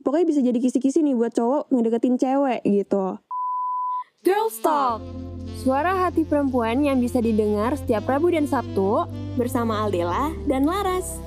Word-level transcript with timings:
pokoknya 0.00 0.26
bisa 0.28 0.40
jadi 0.40 0.58
kisi-kisi 0.58 1.04
nih 1.04 1.16
buat 1.16 1.32
cowok 1.36 1.72
ngedeketin 1.72 2.16
cewek 2.16 2.60
gitu. 2.64 3.20
Girls 4.20 4.60
Talk 4.60 5.00
Suara 5.60 5.92
hati 6.08 6.24
perempuan 6.24 6.80
yang 6.80 7.04
bisa 7.04 7.20
didengar 7.20 7.76
setiap 7.76 8.08
Rabu 8.08 8.32
dan 8.32 8.48
Sabtu 8.48 9.04
bersama 9.36 9.84
Aldela 9.84 10.32
dan 10.48 10.64
Laras. 10.64 11.20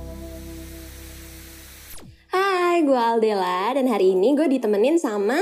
Hai, 2.33 2.81
gue 2.81 2.97
Aldela 2.97 3.77
dan 3.77 3.85
hari 3.85 4.17
ini 4.17 4.33
gue 4.33 4.49
ditemenin 4.49 4.97
sama 4.97 5.37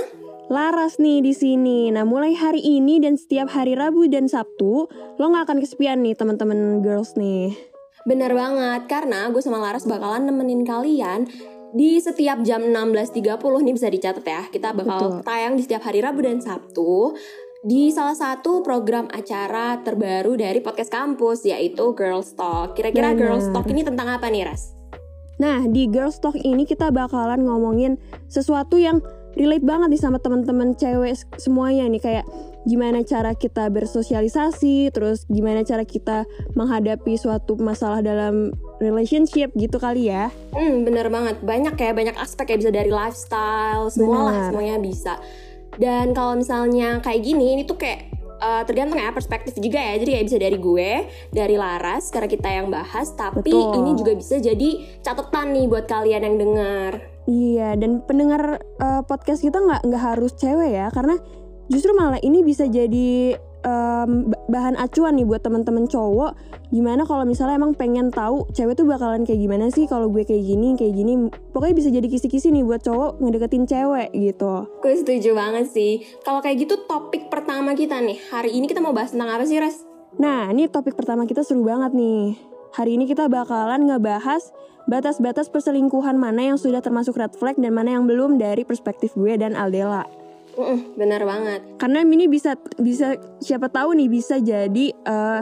Laras 0.52 1.00
nih 1.00 1.23
di 1.23 1.32
sini. 1.32 1.88
Nah, 1.88 2.04
mulai 2.04 2.36
hari 2.36 2.59
ini 2.59 3.00
dan 3.00 3.16
setiap 3.16 3.48
hari 3.55 3.79
Rabu 3.79 4.11
dan 4.11 4.27
Sabtu, 4.27 4.91
lo 4.91 5.25
nggak 5.32 5.48
akan 5.48 5.63
kesepian 5.63 6.04
nih 6.04 6.11
teman-teman 6.11 6.84
girls 6.84 7.16
nih. 7.16 7.55
Bener 8.04 8.36
banget, 8.36 8.91
karena 8.91 9.32
gue 9.32 9.39
sama 9.39 9.63
Laras 9.63 9.88
bakalan 9.88 10.27
nemenin 10.27 10.68
kalian 10.68 11.32
di 11.71 11.99
setiap 11.99 12.43
jam 12.43 12.63
16.30 12.67 13.39
nih 13.39 13.73
bisa 13.75 13.88
dicatat 13.88 14.25
ya. 14.25 14.43
Kita 14.51 14.75
bakal 14.75 15.20
Betul. 15.20 15.27
tayang 15.27 15.53
di 15.55 15.61
setiap 15.63 15.84
hari 15.88 15.99
Rabu 16.03 16.21
dan 16.23 16.39
Sabtu 16.44 17.16
di 17.61 17.94
salah 17.94 18.17
satu 18.17 18.66
program 18.66 19.05
acara 19.13 19.77
terbaru 19.85 20.34
dari 20.34 20.59
podcast 20.66 20.89
kampus 20.89 21.45
yaitu 21.45 21.94
Girls 21.94 22.34
Talk. 22.34 22.73
Kira-kira. 22.73 23.13
Girls 23.13 23.47
Talk 23.53 23.70
ini 23.70 23.85
tentang 23.85 24.09
apa 24.09 24.27
nih, 24.27 24.49
Ras? 24.49 24.73
Nah, 25.38 25.66
di 25.70 25.89
Girls 25.89 26.17
Talk 26.21 26.38
ini 26.38 26.66
kita 26.66 26.89
bakalan 26.89 27.45
ngomongin 27.45 27.97
sesuatu 28.30 28.77
yang 28.77 29.02
relate 29.38 29.63
banget 29.63 29.95
nih 29.95 30.02
sama 30.02 30.19
teman-teman 30.19 30.75
cewek 30.75 31.16
semuanya 31.39 31.88
nih 31.88 32.02
kayak 32.03 32.25
gimana 32.67 33.02
cara 33.02 33.33
kita 33.33 33.72
bersosialisasi, 33.73 34.94
terus 34.94 35.25
gimana 35.31 35.66
cara 35.66 35.81
kita 35.88 36.30
menghadapi 36.53 37.17
suatu 37.17 37.58
masalah 37.58 38.05
dalam 38.05 38.53
relationship 38.81 39.53
gitu 39.53 39.77
kali 39.77 40.09
ya. 40.09 40.34
Hmm, 40.52 40.81
bener 40.81 41.08
banget. 41.13 41.38
Banyak 41.45 41.77
ya, 41.77 41.94
banyak 41.94 42.17
aspek 42.17 42.52
ya 42.52 42.58
bisa 42.58 42.72
dari 42.73 42.89
lifestyle, 42.89 43.94
semua 43.94 44.20
lah, 44.27 44.39
semuanya 44.49 44.81
bisa. 44.81 45.22
Dan 45.77 46.17
kalau 46.17 46.35
misalnya 46.35 47.00
kayak 47.00 47.22
gini, 47.22 47.55
ini 47.55 47.64
tuh 47.64 47.78
kayak 47.78 48.09
uh, 48.42 48.66
tergantung 48.66 48.97
ya 48.97 49.14
perspektif 49.14 49.55
juga 49.61 49.78
ya. 49.80 50.02
Jadi 50.02 50.11
ya 50.17 50.22
bisa 50.25 50.38
dari 50.42 50.58
gue, 50.58 50.92
dari 51.30 51.55
Laras, 51.55 52.09
karena 52.09 52.28
kita 52.28 52.50
yang 52.50 52.67
bahas. 52.73 53.14
Tapi 53.14 53.53
Betul. 53.53 53.78
ini 53.86 53.92
juga 53.95 54.11
bisa 54.17 54.36
jadi 54.42 54.70
catatan 55.05 55.53
nih 55.53 55.66
buat 55.70 55.86
kalian 55.86 56.25
yang 56.25 56.38
dengar. 56.42 56.92
Iya, 57.30 57.77
dan 57.77 58.02
pendengar 58.03 58.59
uh, 58.81 59.05
podcast 59.05 59.45
kita 59.45 59.61
nggak 59.61 59.86
nggak 59.86 60.03
harus 60.03 60.33
cewek 60.42 60.73
ya, 60.73 60.89
karena 60.89 61.22
justru 61.70 61.94
malah 61.94 62.17
ini 62.20 62.42
bisa 62.42 62.66
jadi 62.66 63.38
um, 63.66 64.30
ba- 64.30 64.42
bahan 64.50 64.76
acuan 64.78 65.17
nih 65.17 65.26
buat 65.26 65.42
teman-teman 65.42 65.86
cowok. 65.88 66.38
Gimana 66.72 67.04
kalau 67.04 67.23
misalnya 67.28 67.59
emang 67.59 67.76
pengen 67.76 68.09
tahu 68.09 68.48
cewek 68.56 68.78
tuh 68.78 68.88
bakalan 68.88 69.28
kayak 69.28 69.42
gimana 69.42 69.67
sih 69.70 69.86
kalau 69.86 70.08
gue 70.09 70.23
kayak 70.23 70.44
gini, 70.44 70.76
kayak 70.78 70.94
gini. 70.95 71.14
Pokoknya 71.52 71.76
bisa 71.76 71.89
jadi 71.92 72.08
kisi-kisi 72.08 72.54
nih 72.54 72.64
buat 72.64 72.82
cowok 72.82 73.20
ngedeketin 73.22 73.66
cewek 73.67 74.09
gitu. 74.16 74.70
Gue 74.82 74.94
setuju 74.95 75.36
banget 75.36 75.70
sih. 75.70 76.04
Kalau 76.23 76.39
kayak 76.39 76.67
gitu 76.67 76.76
topik 76.86 77.28
pertama 77.28 77.73
kita 77.76 78.00
nih. 78.00 78.17
Hari 78.32 78.56
ini 78.56 78.66
kita 78.70 78.80
mau 78.80 78.95
bahas 78.95 79.14
tentang 79.14 79.34
apa 79.34 79.44
sih, 79.44 79.59
Ras? 79.59 79.84
Nah, 80.20 80.52
ini 80.52 80.67
topik 80.67 80.95
pertama 81.00 81.23
kita 81.23 81.44
seru 81.44 81.64
banget 81.64 81.95
nih. 81.95 82.36
Hari 82.72 82.95
ini 82.95 83.04
kita 83.04 83.28
bakalan 83.28 83.88
ngebahas 83.88 84.52
batas-batas 84.88 85.52
perselingkuhan 85.52 86.17
mana 86.17 86.52
yang 86.52 86.58
sudah 86.58 86.80
termasuk 86.80 87.20
red 87.20 87.36
flag 87.38 87.56
dan 87.59 87.76
mana 87.76 88.00
yang 88.00 88.08
belum 88.08 88.39
dari 88.42 88.64
perspektif 88.66 89.14
gue 89.14 89.36
dan 89.38 89.54
Aldela. 89.56 90.08
Mm-mm, 90.57 90.99
bener 90.99 91.23
banget. 91.23 91.61
karena 91.80 92.03
ini 92.03 92.27
bisa 92.27 92.59
bisa 92.75 93.16
siapa 93.39 93.71
tahu 93.71 93.95
nih 93.95 94.09
bisa 94.11 94.35
jadi 94.38 94.85
eh, 94.91 95.41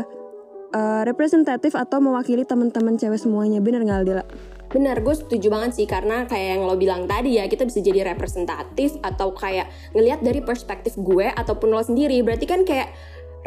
eh, 0.74 1.02
representatif 1.06 1.74
atau 1.74 1.98
mewakili 1.98 2.46
teman-teman 2.46 2.96
cewek 2.98 3.18
semuanya 3.18 3.58
bener 3.60 3.82
nggak 3.82 4.00
Aldila? 4.06 4.26
Bener, 4.70 5.02
gue 5.02 5.16
setuju 5.18 5.50
banget 5.50 5.82
sih 5.82 5.88
karena 5.90 6.30
kayak 6.30 6.62
yang 6.62 6.62
lo 6.70 6.78
bilang 6.78 7.10
tadi 7.10 7.42
ya 7.42 7.50
kita 7.50 7.66
bisa 7.66 7.82
jadi 7.82 8.14
representatif 8.14 9.02
atau 9.02 9.34
kayak 9.34 9.66
ngelihat 9.98 10.22
dari 10.22 10.46
perspektif 10.46 10.94
gue 10.94 11.26
ataupun 11.26 11.74
lo 11.74 11.82
sendiri. 11.82 12.22
Berarti 12.22 12.46
kan 12.46 12.62
kayak 12.70 12.94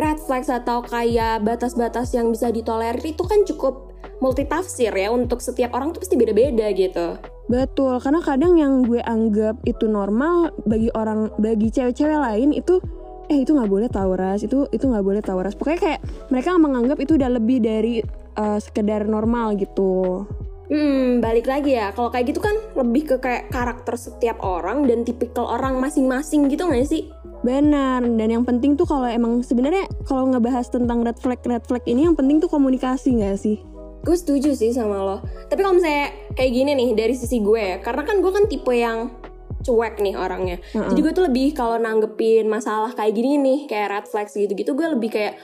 red 0.02 0.19
flags 0.19 0.50
atau 0.50 0.82
kayak 0.82 1.47
batas-batas 1.47 2.10
yang 2.19 2.34
bisa 2.34 2.50
ditolerir 2.50 2.98
itu 3.06 3.22
kan 3.22 3.47
cukup 3.47 3.91
multitafsir 4.22 4.94
ya 4.94 5.10
untuk 5.10 5.43
setiap 5.43 5.75
orang 5.75 5.91
tuh 5.91 6.06
pasti 6.06 6.15
beda-beda 6.15 6.71
gitu. 6.71 7.19
Betul, 7.50 7.99
karena 7.99 8.22
kadang 8.22 8.55
yang 8.55 8.87
gue 8.87 9.03
anggap 9.03 9.59
itu 9.66 9.91
normal 9.91 10.55
bagi 10.62 10.88
orang 10.94 11.34
bagi 11.43 11.75
cewek-cewek 11.75 12.16
lain 12.16 12.55
itu 12.55 12.78
eh 13.27 13.43
itu 13.43 13.55
nggak 13.55 13.71
boleh 13.71 13.88
tahu 13.91 14.19
ras 14.19 14.43
itu 14.43 14.66
itu 14.71 14.84
nggak 14.87 15.06
boleh 15.06 15.22
tahu 15.22 15.41
ras 15.41 15.55
pokoknya 15.55 15.81
kayak 15.81 16.00
mereka 16.28 16.59
menganggap 16.59 16.99
itu 17.00 17.16
udah 17.16 17.31
lebih 17.32 17.62
dari 17.62 18.03
eh, 18.37 18.59
sekedar 18.61 19.06
normal 19.06 19.56
gitu 19.56 20.27
Hmm, 20.72 21.21
balik 21.21 21.53
lagi 21.53 21.77
ya. 21.77 21.93
Kalau 21.93 22.09
kayak 22.09 22.32
gitu 22.32 22.41
kan 22.41 22.56
lebih 22.72 23.05
ke 23.05 23.16
kayak 23.21 23.53
karakter 23.53 23.93
setiap 23.93 24.41
orang 24.41 24.88
dan 24.88 25.05
tipikal 25.05 25.44
orang 25.44 25.77
masing-masing 25.77 26.49
gitu 26.49 26.65
nggak 26.65 26.88
sih? 26.88 27.12
Benar, 27.44 28.00
dan 28.00 28.28
yang 28.32 28.41
penting 28.49 28.72
tuh 28.72 28.88
kalau 28.88 29.05
emang 29.05 29.44
sebenarnya 29.44 29.84
kalau 30.09 30.32
ngebahas 30.32 30.72
tentang 30.72 31.05
red 31.05 31.21
flag 31.21 31.44
red 31.44 31.61
flag 31.69 31.84
ini 31.84 32.09
yang 32.09 32.16
penting 32.16 32.41
tuh 32.41 32.49
komunikasi 32.49 33.21
nggak 33.21 33.37
sih? 33.37 33.61
Gue 34.02 34.16
setuju 34.18 34.50
sih 34.58 34.74
sama 34.74 34.98
lo. 34.98 35.16
Tapi 35.46 35.62
kalau 35.62 35.78
misalnya 35.78 36.10
kayak 36.34 36.52
gini 36.52 36.70
nih 36.74 36.88
dari 36.98 37.14
sisi 37.14 37.38
gue 37.38 37.58
ya, 37.58 37.76
karena 37.78 38.02
kan 38.02 38.18
gue 38.18 38.32
kan 38.34 38.44
tipe 38.50 38.74
yang 38.74 39.14
cuek 39.62 40.02
nih 40.02 40.18
orangnya. 40.18 40.58
Mm-mm. 40.74 40.90
Jadi 40.90 41.00
gue 41.06 41.12
tuh 41.14 41.24
lebih 41.30 41.54
kalau 41.54 41.78
nanggepin 41.78 42.50
masalah 42.50 42.90
kayak 42.98 43.14
gini 43.14 43.38
nih, 43.38 43.58
kayak 43.70 43.88
red 43.94 44.06
flags 44.10 44.34
gitu-gitu, 44.34 44.74
gue 44.74 44.88
lebih 44.98 45.10
kayak 45.14 45.38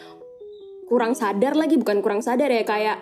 kurang 0.90 1.14
sadar 1.14 1.54
lagi, 1.54 1.78
bukan 1.78 2.02
kurang 2.02 2.18
sadar 2.18 2.50
ya, 2.50 2.66
kayak 2.66 2.98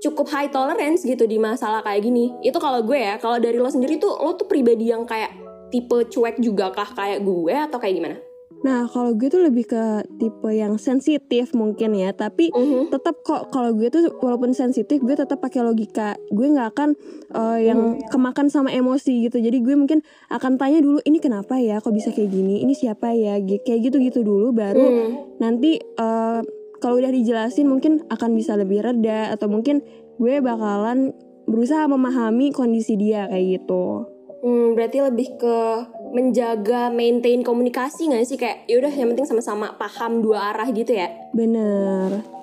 cukup 0.00 0.30
high 0.30 0.48
tolerance 0.48 1.04
gitu 1.04 1.28
di 1.28 1.36
masalah 1.36 1.84
kayak 1.84 2.08
gini. 2.08 2.32
Itu 2.40 2.56
kalau 2.56 2.80
gue 2.80 2.96
ya, 2.96 3.20
kalau 3.20 3.36
dari 3.36 3.60
lo 3.60 3.68
sendiri 3.68 4.00
tuh, 4.00 4.16
lo 4.16 4.40
tuh 4.40 4.48
pribadi 4.48 4.88
yang 4.88 5.04
kayak 5.04 5.36
tipe 5.68 6.08
cuek 6.08 6.40
juga 6.40 6.72
kah 6.72 6.88
kayak 6.96 7.20
gue 7.20 7.52
atau 7.52 7.76
kayak 7.76 7.94
gimana? 8.00 8.16
Nah, 8.58 8.86
kalau 8.86 9.14
gue 9.14 9.28
tuh 9.28 9.38
lebih 9.40 9.64
ke 9.64 9.84
tipe 10.16 10.50
yang 10.50 10.74
sensitif 10.76 11.52
mungkin 11.52 11.94
ya, 11.94 12.10
tapi 12.10 12.50
Mhm. 12.50 12.90
tetap 12.90 13.22
kok 13.22 13.48
kalau 13.48 13.70
gue 13.70 13.86
tuh 13.86 14.10
walaupun 14.18 14.50
sensitif 14.50 14.98
gue 14.98 15.14
tetap 15.14 15.38
pakai 15.38 15.62
logika. 15.62 16.18
Gue 16.28 16.50
nggak 16.50 16.68
akan 16.74 16.90
uh, 17.32 17.58
yang 17.58 17.80
kemakan 18.08 18.48
sama 18.48 18.68
emosi 18.68 19.24
gitu. 19.24 19.38
Jadi 19.38 19.58
gue 19.58 19.74
mungkin 19.74 20.02
akan 20.28 20.56
tanya 20.56 20.78
dulu 20.78 20.98
ini 21.02 21.18
kenapa 21.18 21.56
ya 21.56 21.78
kok 21.78 21.92
bisa 21.92 22.10
kayak 22.10 22.28
gini? 22.28 22.60
Ini 22.60 22.74
siapa 22.74 23.12
ya? 23.12 23.38
Gi- 23.38 23.62
kayak 23.62 23.80
gitu 23.84 23.96
gitu 24.00 24.20
dulu 24.22 24.50
baru 24.50 24.80
Hmm. 24.80 25.10
nanti 25.38 25.78
uh, 25.96 26.42
kalau 26.78 26.96
udah 26.96 27.10
dijelasin 27.10 27.66
mungkin 27.66 28.06
akan 28.08 28.34
bisa 28.34 28.54
lebih 28.54 28.82
reda 28.82 29.30
atau 29.30 29.46
mungkin 29.46 29.82
gue 30.16 30.38
bakalan 30.38 31.14
berusaha 31.44 31.86
memahami 31.86 32.50
kondisi 32.50 32.94
dia 32.94 33.26
kayak 33.26 33.62
gitu. 33.62 34.06
Hmm, 34.38 34.78
berarti 34.78 35.02
lebih 35.02 35.34
ke 35.34 35.56
menjaga 36.12 36.88
maintain 36.88 37.44
komunikasi 37.44 38.08
nggak 38.10 38.24
sih? 38.26 38.38
Kayak 38.40 38.64
yaudah 38.66 38.92
yang 38.92 39.12
penting 39.14 39.28
sama-sama 39.28 39.74
paham 39.76 40.24
dua 40.24 40.52
arah 40.54 40.68
gitu 40.72 40.92
ya? 40.94 41.08
Bener. 41.32 42.38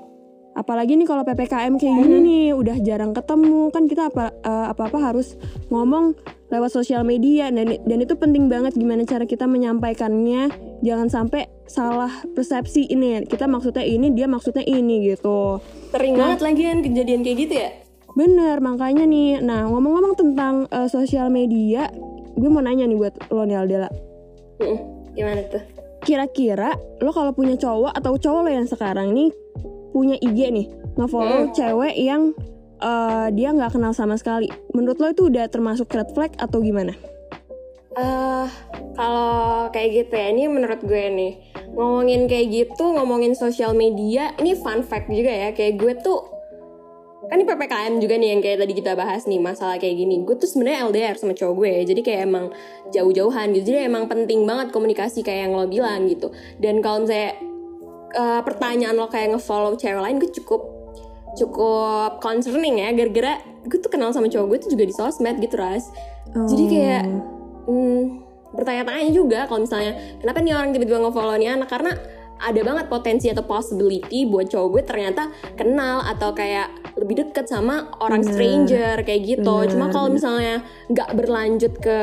Apalagi 0.56 0.96
nih 0.96 1.04
kalau 1.04 1.28
PPKM 1.28 1.76
kayak 1.76 1.96
gini 2.00 2.18
nih 2.24 2.46
udah 2.56 2.80
jarang 2.80 3.12
ketemu. 3.12 3.76
Kan 3.76 3.92
kita 3.92 4.08
apa 4.08 4.32
eh, 4.32 4.68
apa-apa 4.72 5.12
harus 5.12 5.36
ngomong 5.68 6.16
lewat 6.48 6.72
sosial 6.72 7.04
media. 7.04 7.52
Dan 7.52 7.76
dan 7.84 7.98
itu 8.00 8.16
penting 8.16 8.48
banget 8.48 8.72
gimana 8.72 9.04
cara 9.04 9.28
kita 9.28 9.52
menyampaikannya. 9.52 10.48
Jangan 10.80 11.12
sampai 11.12 11.52
salah 11.68 12.24
persepsi 12.32 12.88
ini. 12.88 13.28
Kita 13.28 13.52
maksudnya 13.52 13.84
ini 13.84 14.16
dia 14.16 14.32
maksudnya 14.32 14.64
ini 14.64 15.12
gitu. 15.12 15.60
Sering 15.92 16.16
banget 16.16 16.40
lagi 16.40 16.62
kan 16.64 16.80
kejadian 16.80 17.20
kayak 17.28 17.38
gitu 17.44 17.56
ya? 17.60 17.70
Bener 18.16 18.64
makanya 18.64 19.04
nih. 19.04 19.44
Nah 19.44 19.68
ngomong-ngomong 19.68 20.16
tentang 20.16 20.72
eh, 20.72 20.88
sosial 20.88 21.28
media 21.28 21.92
gue 22.36 22.50
mau 22.52 22.62
nanya 22.62 22.86
nih 22.86 22.98
buat 23.00 23.16
lo 23.32 23.44
nih 23.48 23.58
Aldela. 23.58 23.90
Mm-mm, 24.60 24.80
gimana 25.16 25.42
tuh? 25.48 25.64
Kira-kira 26.04 26.76
lo 27.02 27.12
kalau 27.16 27.32
punya 27.32 27.56
cowok 27.58 27.96
atau 27.96 28.20
cowok 28.20 28.42
lo 28.46 28.52
yang 28.52 28.68
sekarang 28.68 29.16
nih 29.16 29.32
punya 29.96 30.20
IG 30.20 30.40
nih 30.52 30.68
ngefollow 31.00 31.52
cewek 31.56 31.96
yang 31.96 32.36
eh, 32.84 33.28
dia 33.32 33.50
nggak 33.56 33.74
kenal 33.74 33.96
sama 33.96 34.20
sekali. 34.20 34.52
Menurut 34.76 35.00
lo 35.00 35.08
itu 35.12 35.24
udah 35.32 35.48
termasuk 35.48 35.88
red 35.96 36.12
flag 36.12 36.36
atau 36.36 36.60
gimana? 36.60 36.94
Eh 37.96 38.48
kalau 39.00 39.72
kayak 39.72 39.90
gitu 40.04 40.14
ya 40.20 40.28
ini 40.36 40.52
menurut 40.52 40.84
gue 40.84 41.04
nih. 41.16 41.34
Ngomongin 41.76 42.28
kayak 42.28 42.48
gitu 42.52 42.96
ngomongin 42.96 43.36
sosial 43.36 43.72
media 43.76 44.36
ini 44.40 44.56
fun 44.56 44.84
fact 44.84 45.08
juga 45.08 45.32
ya. 45.32 45.50
Kayak 45.56 45.74
gue 45.80 45.94
tuh 46.04 46.35
kan 47.26 47.42
ini 47.42 47.46
ppkm 47.48 47.94
juga 47.98 48.16
nih 48.22 48.30
yang 48.38 48.42
kayak 48.42 48.58
tadi 48.62 48.74
kita 48.78 48.92
bahas 48.94 49.26
nih 49.26 49.42
masalah 49.42 49.82
kayak 49.82 49.96
gini. 49.98 50.22
Gue 50.22 50.38
tuh 50.38 50.50
sebenarnya 50.50 50.86
LDR 50.90 51.16
sama 51.18 51.34
cowok 51.34 51.54
gue 51.58 51.74
jadi 51.90 52.02
kayak 52.06 52.22
emang 52.30 52.46
jauh-jauhan 52.94 53.48
gitu. 53.58 53.74
Jadi 53.74 53.80
emang 53.90 54.06
penting 54.06 54.46
banget 54.46 54.70
komunikasi 54.70 55.26
kayak 55.26 55.50
yang 55.50 55.52
lo 55.58 55.66
bilang 55.66 56.06
gitu. 56.06 56.30
Dan 56.62 56.80
kalau 56.86 57.04
misalnya 57.04 57.38
eh, 58.14 58.42
pertanyaan 58.46 58.96
lo 58.96 59.10
kayak 59.10 59.38
ngefollow 59.38 59.74
cewek 59.74 60.02
lain 60.02 60.22
gue 60.22 60.32
cukup 60.32 60.62
cukup 61.36 62.22
concerning 62.22 62.82
ya. 62.82 62.94
Gara-gara 62.94 63.42
gue 63.66 63.80
tuh 63.82 63.90
kenal 63.90 64.14
sama 64.14 64.30
cowok 64.30 64.46
gue 64.54 64.58
tuh 64.66 64.70
juga 64.78 64.84
di 64.86 64.94
sosmed 64.94 65.42
gitu 65.42 65.58
ras. 65.58 65.90
Jadi 66.36 66.64
kayak 66.68 67.04
hmm, 67.66 68.02
bertanya-tanya 68.54 69.12
juga 69.12 69.40
kalau 69.50 69.64
misalnya 69.64 69.94
kenapa 70.20 70.40
nih 70.44 70.54
orang 70.56 70.70
tiba-tiba 70.72 71.00
nge-follow 71.04 71.36
nih 71.40 71.50
anak? 71.58 71.70
Karena 71.70 71.92
ada 72.40 72.62
banget 72.62 72.86
potensi 72.92 73.32
atau 73.32 73.44
possibility 73.48 74.28
buat 74.28 74.52
cowok 74.52 74.68
gue 74.76 74.84
ternyata 74.84 75.32
kenal 75.56 76.04
atau 76.04 76.36
kayak 76.36 76.72
lebih 77.00 77.28
deket 77.28 77.48
sama 77.48 77.92
orang 78.00 78.24
Bener. 78.24 78.34
stranger 78.36 78.96
kayak 79.04 79.22
gitu. 79.24 79.56
Bener, 79.64 79.72
Cuma 79.72 79.86
kalau 79.92 80.10
misalnya 80.12 80.64
nggak 80.88 81.10
berlanjut 81.16 81.74
ke 81.80 82.00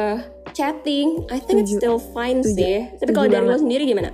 chatting 0.53 1.25
I 1.33 1.41
think 1.41 1.65
it's 1.65 1.73
Setuju. 1.73 1.81
still 1.81 1.99
fine 2.13 2.45
Setuju. 2.45 2.61
sih 2.61 2.77
tapi 3.01 3.11
kalau 3.17 3.29
dari 3.29 3.45
lo 3.49 3.57
sendiri 3.57 3.89
gimana 3.89 4.13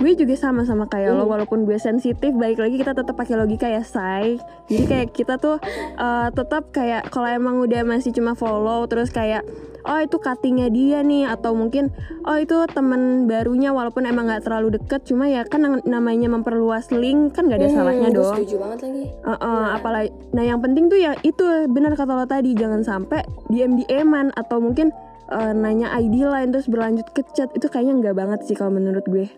gue 0.00 0.16
juga 0.16 0.32
sama 0.34 0.64
sama 0.64 0.84
kayak 0.86 1.12
lo 1.12 1.22
Hmm. 1.22 1.32
walaupun 1.36 1.62
gue 1.62 1.76
sensitif 1.76 2.32
balik 2.32 2.56
lagi 2.56 2.74
kita 2.74 2.92
tetap 2.92 3.12
pakai 3.12 3.36
logika 3.36 3.64
ya 3.64 3.80
say 3.80 4.40
jadi 4.66 4.84
kayak 4.86 5.08
kita 5.12 5.36
tuh 5.36 5.60
eh, 5.94 6.28
tetap 6.30 6.68
kayak 6.70 7.06
kalau 7.06 7.28
emang 7.28 7.60
udah 7.60 7.84
masih 7.84 8.10
cuma 8.10 8.32
follow 8.32 8.84
terus 8.86 9.08
kayak 9.08 9.44
oh 9.82 9.96
itu 9.96 10.16
cuttingnya 10.16 10.68
dia 10.68 11.00
nih 11.00 11.24
atau 11.26 11.52
mungkin 11.52 11.92
oh 12.22 12.36
itu 12.36 12.52
temen 12.66 13.00
barunya 13.26 13.70
walaupun 13.70 14.04
emang 14.04 14.24
nggak 14.26 14.42
terlalu 14.42 14.74
deket 14.74 15.04
cuma 15.04 15.24
ya 15.26 15.40
kan 15.42 15.60
nam- 15.60 15.84
namanya 15.84 16.28
memperluas 16.28 16.88
link 16.90 17.32
kan 17.32 17.44
nggak 17.44 17.58
ada 17.58 17.68
salahnya 17.70 18.08
Hmm, 18.08 18.14
gue 18.14 18.20
dong. 18.20 18.34
setuju 18.34 18.56
banget 18.58 18.78
lagi. 18.82 19.04
Heeh, 19.22 19.64
apalagi 19.74 20.10
nah 20.30 20.44
yang 20.46 20.60
penting 20.60 20.88
tuh 20.88 20.98
ya 20.98 21.12
itu 21.22 21.44
benar 21.66 21.92
kata 21.92 22.12
lo 22.14 22.24
tadi 22.24 22.52
jangan 22.52 22.80
sampai 22.80 23.20
dm 23.46 23.76
dman 23.78 24.32
atau 24.32 24.58
mungkin 24.58 24.92
eh, 25.28 25.52
nanya 25.54 25.92
ID 25.94 26.24
lain 26.24 26.48
terus 26.50 26.64
berlanjut 26.66 27.08
ke 27.10 27.24
chat 27.30 27.48
itu 27.50 27.64
kayaknya 27.66 28.00
nggak 28.00 28.16
banget 28.16 28.40
sih 28.44 28.54
kalau 28.54 28.72
menurut 28.72 29.04
gue 29.06 29.28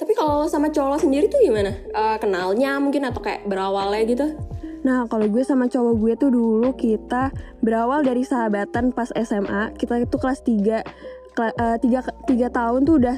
tapi 0.00 0.12
kalau 0.12 0.46
sama 0.50 0.70
cowok 0.70 0.88
lo 0.90 0.98
sendiri 0.98 1.26
tuh 1.30 1.40
gimana 1.42 1.70
Eh, 1.70 2.16
kenalnya 2.18 2.78
mungkin 2.82 3.06
atau 3.06 3.22
kayak 3.22 3.46
berawalnya 3.46 4.02
gitu 4.04 4.26
Nah, 4.84 5.08
kalau 5.08 5.24
gue 5.32 5.40
sama 5.40 5.64
cowok 5.64 5.94
gue 5.96 6.12
tuh 6.20 6.28
dulu 6.28 6.76
kita 6.76 7.32
berawal 7.64 8.04
dari 8.04 8.20
sahabatan 8.20 8.92
pas 8.92 9.08
SMA. 9.16 9.72
Kita 9.80 9.96
itu 9.96 10.20
kelas 10.20 10.44
3 10.44 10.84
tiga, 11.80 12.00
tiga 12.28 12.48
tahun 12.52 12.84
tuh 12.84 13.00
udah 13.00 13.16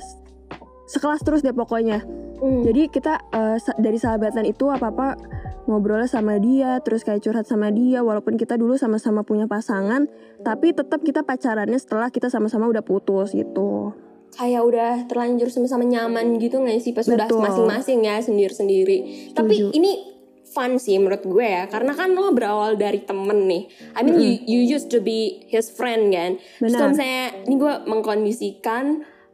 sekelas 0.87 1.27
terus 1.27 1.43
deh 1.43 1.51
pokoknya. 1.51 2.07
Hmm. 2.39 2.63
Jadi 2.63 2.87
kita 2.87 3.19
sa- 3.59 3.75
dari 3.83 3.99
sahabatan 3.99 4.47
itu 4.47 4.71
apa-apa 4.71 5.19
ngobrolnya 5.67 6.07
sama 6.07 6.39
dia, 6.39 6.79
terus 6.87 7.03
kayak 7.03 7.27
curhat 7.27 7.51
sama 7.51 7.75
dia 7.75 7.99
walaupun 8.07 8.39
kita 8.39 8.55
dulu 8.55 8.79
sama-sama 8.79 9.27
punya 9.27 9.51
pasangan, 9.51 10.07
tapi 10.47 10.71
tetap 10.71 11.03
kita 11.03 11.27
pacarannya 11.27 11.83
setelah 11.83 12.15
kita 12.15 12.31
sama-sama 12.31 12.71
udah 12.71 12.87
putus 12.87 13.35
gitu. 13.35 13.91
Kayak 14.37 14.63
udah 14.63 14.93
terlanjur 15.09 15.49
sama-sama 15.49 15.89
nyaman 15.89 16.37
gitu 16.37 16.61
nggak 16.61 16.79
sih 16.85 16.93
pas 16.93 17.09
udah 17.09 17.27
masing-masing 17.27 18.05
ya 18.05 18.21
sendiri-sendiri. 18.21 19.33
Tapi 19.33 19.73
ini 19.73 20.17
fun 20.47 20.81
sih 20.81 20.97
menurut 20.97 21.21
gue 21.21 21.45
ya, 21.45 21.69
karena 21.69 21.93
kan 21.93 22.17
lo 22.17 22.33
berawal 22.33 22.81
dari 22.81 23.05
temen 23.05 23.45
nih. 23.45 23.69
I 23.93 24.01
mean 24.01 24.17
you, 24.17 24.33
you 24.49 24.61
used 24.65 24.89
to 24.89 25.05
be 25.05 25.45
his 25.53 25.69
friend 25.69 26.09
kan. 26.13 26.41
Terus 26.61 26.73
Benar. 26.73 26.79
kalau 26.81 26.89
misalnya 26.97 27.25
ini 27.45 27.55
gue 27.61 27.75
mengkondisikan 27.85 28.85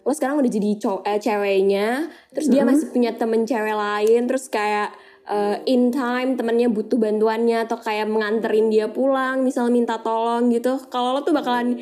lo 0.03 0.11
sekarang 0.11 0.43
udah 0.43 0.51
jadi 0.51 0.71
cow- 0.83 1.07
eh, 1.07 1.23
ceweknya, 1.23 2.11
terus 2.35 2.51
dia 2.51 2.67
masih 2.67 2.91
punya 2.91 3.15
temen 3.15 3.47
cewek 3.47 3.71
lain, 3.79 4.27
terus 4.27 4.51
kayak 4.51 4.91
eh, 5.31 5.63
in 5.71 5.95
time 5.95 6.35
temennya 6.35 6.67
butuh 6.67 6.99
bantuannya 6.99 7.63
atau 7.71 7.79
kayak 7.79 8.11
menganterin 8.11 8.67
dia 8.67 8.91
pulang, 8.91 9.47
misal 9.47 9.71
minta 9.71 10.03
tolong 10.03 10.51
gitu. 10.51 10.75
Kalau 10.91 11.15
lo 11.15 11.21
tuh 11.23 11.31
bakalan 11.31 11.79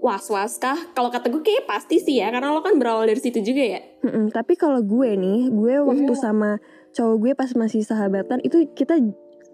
was-was 0.00 0.60
kah? 0.60 0.76
Kalau 0.92 1.08
kata 1.08 1.32
gue 1.32 1.42
kayak 1.42 1.64
pasti 1.64 1.98
sih 1.98 2.20
ya, 2.20 2.28
karena 2.30 2.52
lo 2.52 2.60
kan 2.60 2.76
berawal 2.76 3.08
dari 3.08 3.20
situ 3.20 3.40
juga 3.40 3.64
ya. 3.64 3.80
Mm-mm, 4.04 4.30
tapi 4.30 4.54
kalau 4.54 4.84
gue 4.84 5.10
nih, 5.16 5.48
gue 5.50 5.74
waktu 5.82 6.12
sama 6.14 6.60
cowok 6.96 7.16
gue 7.20 7.32
pas 7.36 7.50
masih 7.52 7.84
sahabatan 7.84 8.40
itu 8.40 8.64
kita 8.72 8.96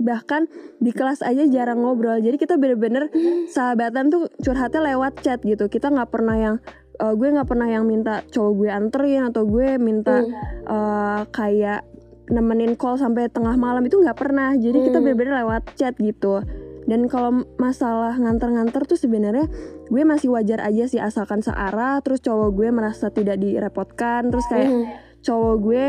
bahkan 0.03 0.51
di 0.83 0.91
kelas 0.91 1.23
aja 1.23 1.47
jarang 1.47 1.83
ngobrol. 1.83 2.19
Jadi 2.19 2.37
kita 2.39 2.59
bener-bener 2.59 3.11
sahabatan 3.51 4.11
tuh 4.11 4.31
curhatnya 4.43 4.95
lewat 4.95 5.23
chat 5.23 5.39
gitu. 5.43 5.71
Kita 5.71 5.91
nggak 5.91 6.11
pernah 6.11 6.37
yang 6.37 6.57
eh, 6.99 7.15
gue 7.15 7.29
nggak 7.33 7.49
pernah 7.49 7.69
yang 7.71 7.87
minta 7.87 8.23
cowok 8.31 8.53
gue 8.59 8.69
anterin 8.71 9.23
atau 9.31 9.47
gue 9.47 9.79
minta 9.79 10.27
eh, 10.67 11.21
kayak 11.31 11.87
nemenin 12.31 12.79
call 12.79 12.97
sampai 12.97 13.29
tengah 13.29 13.55
malam 13.59 13.83
itu 13.87 13.99
nggak 13.99 14.19
pernah. 14.19 14.55
Jadi 14.59 14.91
kita 14.91 14.99
bener-bener 14.99 15.43
lewat 15.43 15.75
chat 15.79 15.95
gitu. 15.99 16.43
Dan 16.83 17.07
kalau 17.07 17.47
masalah 17.57 18.19
nganter-nganter 18.19 18.83
tuh 18.85 18.99
sebenarnya 18.99 19.47
gue 19.87 20.03
masih 20.03 20.33
wajar 20.33 20.65
aja 20.65 20.85
sih 20.89 20.99
asalkan 20.99 21.45
searah 21.45 22.01
terus 22.01 22.25
cowok 22.25 22.51
gue 22.57 22.69
merasa 22.73 23.13
tidak 23.13 23.39
direpotkan 23.39 24.33
terus 24.33 24.49
kayak 24.49 24.71
cowok 25.23 25.55
gue 25.63 25.85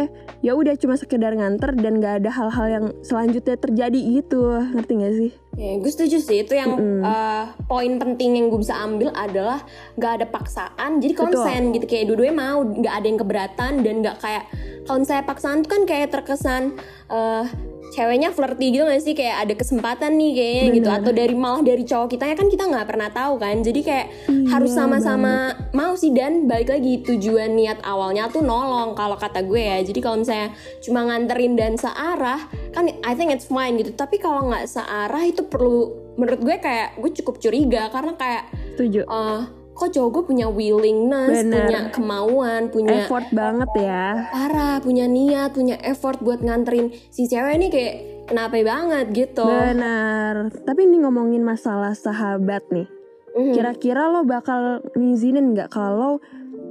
ya 0.46 0.54
udah 0.54 0.78
cuma 0.78 0.94
sekedar 0.94 1.34
nganter 1.34 1.74
dan 1.74 1.98
gak 1.98 2.22
ada 2.22 2.30
hal-hal 2.30 2.68
yang 2.70 2.86
selanjutnya 3.02 3.58
terjadi 3.58 4.00
gitu. 4.22 4.62
Ngerti 4.78 4.94
gak 4.94 5.14
sih? 5.18 5.32
Ya, 5.58 5.72
gue 5.82 5.92
setuju 5.92 6.18
sih. 6.22 6.46
Itu 6.46 6.54
yang 6.54 6.78
eh, 7.02 7.46
poin 7.66 7.98
penting 7.98 8.38
yang 8.38 8.54
gue 8.54 8.62
bisa 8.62 8.78
ambil 8.78 9.10
adalah 9.14 9.66
nggak 9.98 10.12
ada 10.22 10.26
paksaan 10.30 11.02
jadi 11.02 11.14
konsen 11.18 11.74
gitu. 11.74 11.86
Kayak 11.90 12.14
dua-duanya 12.14 12.36
mau 12.38 12.62
nggak 12.62 12.94
ada 12.94 13.06
yang 13.10 13.20
keberatan 13.20 13.74
dan 13.82 13.96
nggak 14.06 14.18
kayak 14.22 14.44
kalau 14.86 14.98
misalnya 15.02 15.26
paksaan 15.26 15.58
tuh 15.66 15.70
kan 15.70 15.82
kayak 15.90 16.08
terkesan 16.14 16.64
eh, 17.10 17.46
ceweknya 17.92 18.32
flirty 18.32 18.72
gitu 18.72 18.88
gak 18.88 19.04
sih? 19.04 19.14
Kayak 19.18 19.50
ada 19.50 19.54
kesempatan 19.60 20.16
nih 20.16 20.32
kayaknya 20.38 20.66
gitu. 20.78 20.90
Atau 20.90 21.12
dari 21.12 21.36
malah 21.36 21.66
dari 21.66 21.84
cowok 21.84 22.08
kita 22.16 22.24
kan 22.38 22.48
kita 22.48 22.64
nggak 22.70 22.88
pernah 22.88 23.10
tahu 23.12 23.36
kan. 23.42 23.60
Jadi 23.60 23.82
kayak 23.84 24.08
harus 24.48 24.72
sama-sama 24.72 25.58
mau 25.76 25.98
sih. 25.98 26.14
Dan 26.14 26.46
balik 26.46 26.70
lagi 26.72 27.02
tujuan 27.04 27.58
niat 27.58 27.82
awalnya 27.84 28.30
tuh 28.30 28.46
nolong 28.46 28.94
kalau 28.94 29.18
kata 29.18 29.44
gue 29.44 29.60
ya. 29.60 29.80
Jadi 29.82 30.00
kalau 30.00 30.22
misalnya 30.22 30.54
cuma 30.86 31.10
nganterin 31.10 31.54
dan 31.58 31.74
searah 31.76 32.40
kan 32.72 32.88
I 33.04 33.14
think 33.18 33.34
it's 33.34 33.50
fine 33.50 33.76
gitu. 33.82 33.92
Tapi 33.92 34.22
kalau 34.22 34.48
nggak 34.48 34.70
searah 34.70 35.24
itu 35.26 35.44
perlu 35.50 36.14
menurut 36.16 36.40
gue 36.40 36.56
kayak 36.62 37.02
gue 37.02 37.12
cukup 37.24 37.42
curiga. 37.42 37.90
Karena 37.90 38.14
kayak 38.14 38.44
setuju. 38.78 39.04
eh 39.10 39.63
kok 39.74 39.90
cowok 39.90 40.10
gue 40.14 40.24
punya 40.30 40.48
willingness 40.48 41.44
Bener. 41.44 41.66
punya 41.66 41.80
kemauan 41.90 42.62
punya 42.70 43.10
effort 43.10 43.26
banget 43.34 43.70
ya. 43.74 44.30
Parah 44.30 44.78
punya 44.80 45.10
niat 45.10 45.58
punya 45.58 45.82
effort 45.82 46.22
buat 46.22 46.46
nganterin 46.46 46.94
si 47.10 47.26
cewek 47.26 47.54
ini 47.58 47.68
kayak 47.74 47.96
kenapa 48.30 48.62
banget 48.62 49.06
gitu. 49.12 49.46
Benar 49.46 50.54
tapi 50.64 50.86
ini 50.86 51.02
ngomongin 51.02 51.42
masalah 51.42 51.98
sahabat 51.98 52.64
nih. 52.70 52.88
Mhm. 53.34 53.50
kira-kira 53.58 54.14
lo 54.14 54.22
bakal 54.30 54.86
ngizinin 54.94 55.58
nggak 55.58 55.74
kalau 55.74 56.22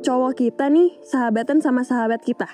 cowok 0.07 0.39
kita 0.39 0.71
nih 0.71 0.95
sahabatan 1.03 1.59
sama 1.59 1.83
sahabat 1.83 2.23
kita? 2.23 2.47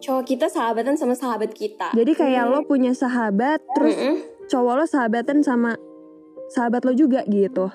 Cowok 0.00 0.24
kita 0.24 0.48
sahabatan 0.48 0.96
sama 0.96 1.12
sahabat 1.12 1.52
kita. 1.52 1.92
Jadi 1.92 2.12
kayak 2.16 2.48
lo 2.48 2.64
punya 2.64 2.96
sahabat 2.96 3.60
terus 3.76 3.92
Mm-mm. 3.92 4.14
cowok 4.48 4.72
lo 4.80 4.84
sahabatan 4.88 5.44
sama 5.44 5.76
sahabat 6.48 6.88
lo 6.88 6.96
juga 6.96 7.28
gitu 7.28 7.68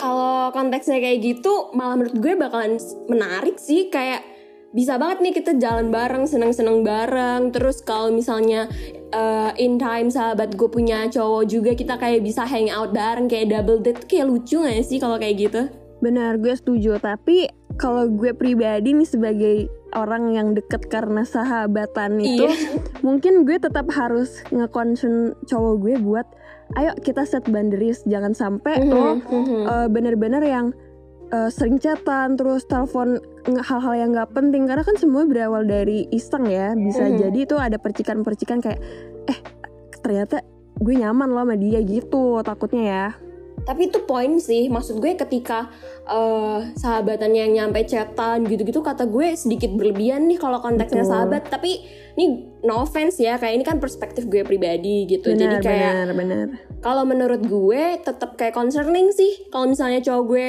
kalau 0.00 0.48
konteksnya 0.56 0.96
kayak 0.98 1.20
gitu 1.20 1.68
malah 1.76 2.00
menurut 2.00 2.16
gue 2.16 2.32
bakalan 2.40 2.80
menarik 3.06 3.60
sih 3.60 3.92
kayak 3.92 4.24
bisa 4.70 4.96
banget 4.96 5.18
nih 5.20 5.34
kita 5.34 5.58
jalan 5.58 5.90
bareng 5.90 6.24
seneng-seneng 6.24 6.86
bareng 6.86 7.50
terus 7.50 7.82
kalau 7.82 8.08
misalnya 8.08 8.70
uh, 9.12 9.50
in 9.58 9.76
time 9.76 10.08
sahabat 10.08 10.54
gue 10.54 10.70
punya 10.70 11.10
cowok 11.10 11.44
juga 11.44 11.74
kita 11.74 11.98
kayak 11.98 12.22
bisa 12.22 12.46
hang 12.46 12.70
out 12.70 12.94
bareng 12.94 13.26
kayak 13.26 13.50
double 13.50 13.82
date 13.82 14.06
kayak 14.06 14.30
lucu 14.30 14.62
gak 14.62 14.86
sih 14.86 15.02
kalau 15.02 15.18
kayak 15.18 15.36
gitu 15.36 15.62
Benar, 16.00 16.40
gue 16.40 16.56
setuju. 16.56 16.96
Tapi 16.96 17.46
kalau 17.76 18.08
gue 18.08 18.32
pribadi 18.32 18.96
nih 18.96 19.08
sebagai 19.08 19.56
orang 19.92 20.32
yang 20.32 20.48
deket 20.56 20.88
karena 20.88 21.28
sahabatan 21.28 22.16
itu, 22.24 22.48
Iya. 22.48 22.56
mungkin 23.04 23.44
gue 23.44 23.60
tetap 23.60 23.84
harus 23.92 24.40
nge-concern 24.48 25.36
cowok 25.44 25.74
gue 25.84 25.94
buat, 26.00 26.24
ayo 26.78 26.94
kita 27.02 27.26
set 27.26 27.46
boundaries, 27.50 28.02
jangan 28.06 28.34
sampai 28.34 28.84
lo 28.86 29.18
Mhm. 29.18 29.66
uh, 29.66 29.88
bener-bener 29.90 30.42
yang 30.44 30.66
uh, 31.30 31.50
sering 31.50 31.78
chatan, 31.78 32.34
terus 32.34 32.66
telepon 32.66 33.18
hal-hal 33.46 33.94
yang 33.94 34.10
nggak 34.14 34.30
penting. 34.34 34.66
Karena 34.66 34.82
kan 34.82 34.98
semua 34.98 35.26
berawal 35.26 35.66
dari 35.66 36.06
iseng 36.10 36.46
ya, 36.46 36.74
bisa 36.74 37.06
Mhm. 37.06 37.16
jadi 37.18 37.38
itu 37.46 37.56
ada 37.58 37.78
percikan-percikan 37.78 38.58
kayak, 38.58 38.78
eh 39.26 39.38
ternyata 40.02 40.42
gue 40.80 40.94
nyaman 40.96 41.30
loh 41.30 41.44
sama 41.44 41.56
dia 41.58 41.80
gitu, 41.82 42.40
takutnya 42.42 42.82
ya. 42.82 43.06
Tapi 43.66 43.92
itu 43.92 44.02
poin 44.08 44.40
sih, 44.40 44.66
maksud 44.72 44.98
gue 44.98 45.14
ketika 45.14 45.68
eh, 46.08 46.58
sahabatannya 46.74 47.40
yang 47.48 47.52
nyampe 47.56 47.84
chatan 47.86 48.48
gitu-gitu 48.48 48.80
kata 48.80 49.06
gue 49.06 49.36
sedikit 49.36 49.70
berlebihan 49.74 50.26
nih 50.26 50.40
kalau 50.40 50.58
konteksnya 50.58 51.04
Betul. 51.04 51.12
sahabat. 51.12 51.42
Tapi 51.48 51.70
ini 52.18 52.50
no 52.66 52.84
offense 52.84 53.20
ya, 53.20 53.36
kayak 53.36 53.54
ini 53.60 53.64
kan 53.64 53.76
perspektif 53.78 54.26
gue 54.26 54.42
pribadi 54.42 55.06
gitu. 55.06 55.32
Jadi 55.32 55.60
Benar, 55.60 55.62
kayak 55.62 55.92
benar, 55.92 56.08
benar. 56.16 56.46
kalau 56.80 57.04
menurut 57.06 57.42
gue 57.44 58.00
tetap 58.00 58.34
kayak 58.40 58.56
concerning 58.56 59.12
sih. 59.12 59.48
Kalau 59.52 59.68
misalnya 59.68 60.00
cowok 60.02 60.24
gue 60.26 60.46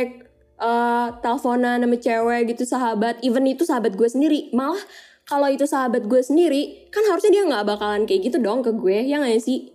eh, 0.61 1.07
teleponan 1.19 1.81
sama 1.81 1.97
cewek 1.97 2.41
gitu 2.55 2.63
sahabat, 2.65 3.19
even 3.25 3.45
itu 3.49 3.65
sahabat 3.65 3.93
gue 3.97 4.07
sendiri, 4.07 4.53
malah 4.53 4.81
kalau 5.25 5.47
itu 5.47 5.63
sahabat 5.63 6.11
gue 6.11 6.21
sendiri, 6.21 6.91
kan 6.91 7.07
harusnya 7.07 7.31
dia 7.31 7.43
nggak 7.47 7.63
bakalan 7.63 8.03
kayak 8.03 8.27
gitu 8.27 8.37
dong 8.41 8.65
ke 8.65 8.73
gue, 8.75 9.05
ya 9.05 9.21
nggak 9.21 9.39
sih? 9.39 9.71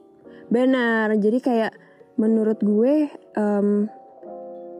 Benar, 0.52 1.16
jadi 1.16 1.38
kayak 1.40 1.72
menurut 2.16 2.58
gue 2.60 3.08
em, 3.36 3.88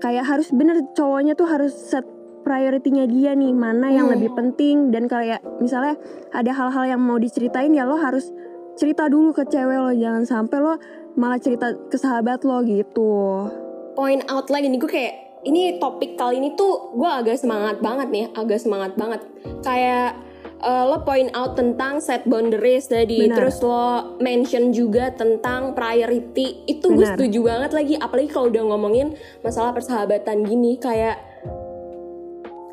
kayak 0.01 0.25
harus 0.25 0.49
bener 0.53 0.81
cowoknya 0.93 1.33
tuh 1.37 1.49
harus 1.49 1.73
set 1.73 2.05
prioritinya 2.47 3.11
dia 3.11 3.35
nih 3.35 3.51
mana 3.51 3.91
yang 3.91 4.07
lebih 4.07 4.31
penting. 4.37 4.95
Dan 4.95 5.11
kayak 5.11 5.43
misalnya 5.59 5.99
ada 6.31 6.53
hal-hal 6.55 6.97
yang 6.97 7.01
mau 7.03 7.19
diceritain 7.19 7.75
ya 7.75 7.83
lo 7.83 7.99
harus 7.99 8.31
cerita 8.79 9.11
dulu 9.11 9.35
ke 9.35 9.43
cewek 9.51 9.79
lo. 9.79 9.91
Jangan 9.91 10.25
sampai 10.25 10.59
lo 10.63 10.75
malah 11.19 11.41
cerita 11.41 11.75
ke 11.89 11.97
sahabat 11.99 12.47
lo 12.47 12.63
gitu. 12.63 13.49
point 13.97 14.21
out 14.29 14.53
lagi 14.53 14.69
nih 14.69 14.77
gue 14.77 14.91
kayak 14.93 15.15
ini 15.49 15.81
topik 15.81 16.21
kali 16.21 16.37
ini 16.37 16.53
tuh 16.53 16.93
gue 16.93 17.09
agak 17.09 17.41
semangat 17.41 17.81
banget 17.81 18.13
nih 18.13 18.25
agak 18.37 18.61
semangat 18.61 18.93
banget. 18.95 19.25
Kayak 19.65 20.21
eh, 20.61 20.85
lo 20.87 21.03
point 21.05 21.31
out 21.37 21.57
tentang 21.57 22.01
set 22.01 22.25
boundaries 22.25 22.89
tadi 22.89 23.29
Benar. 23.29 23.37
terus 23.37 23.61
lo 23.61 24.17
mention 24.21 24.73
juga 24.73 25.13
tentang 25.13 25.77
priority 25.77 26.65
itu 26.69 26.93
gue 26.93 27.07
setuju 27.07 27.39
banget 27.45 27.71
lagi 27.73 27.95
apalagi 27.97 28.29
kalau 28.33 28.49
udah 28.49 28.63
ngomongin 28.75 29.17
masalah 29.45 29.73
persahabatan 29.77 30.45
gini 30.45 30.77
kayak 30.81 31.21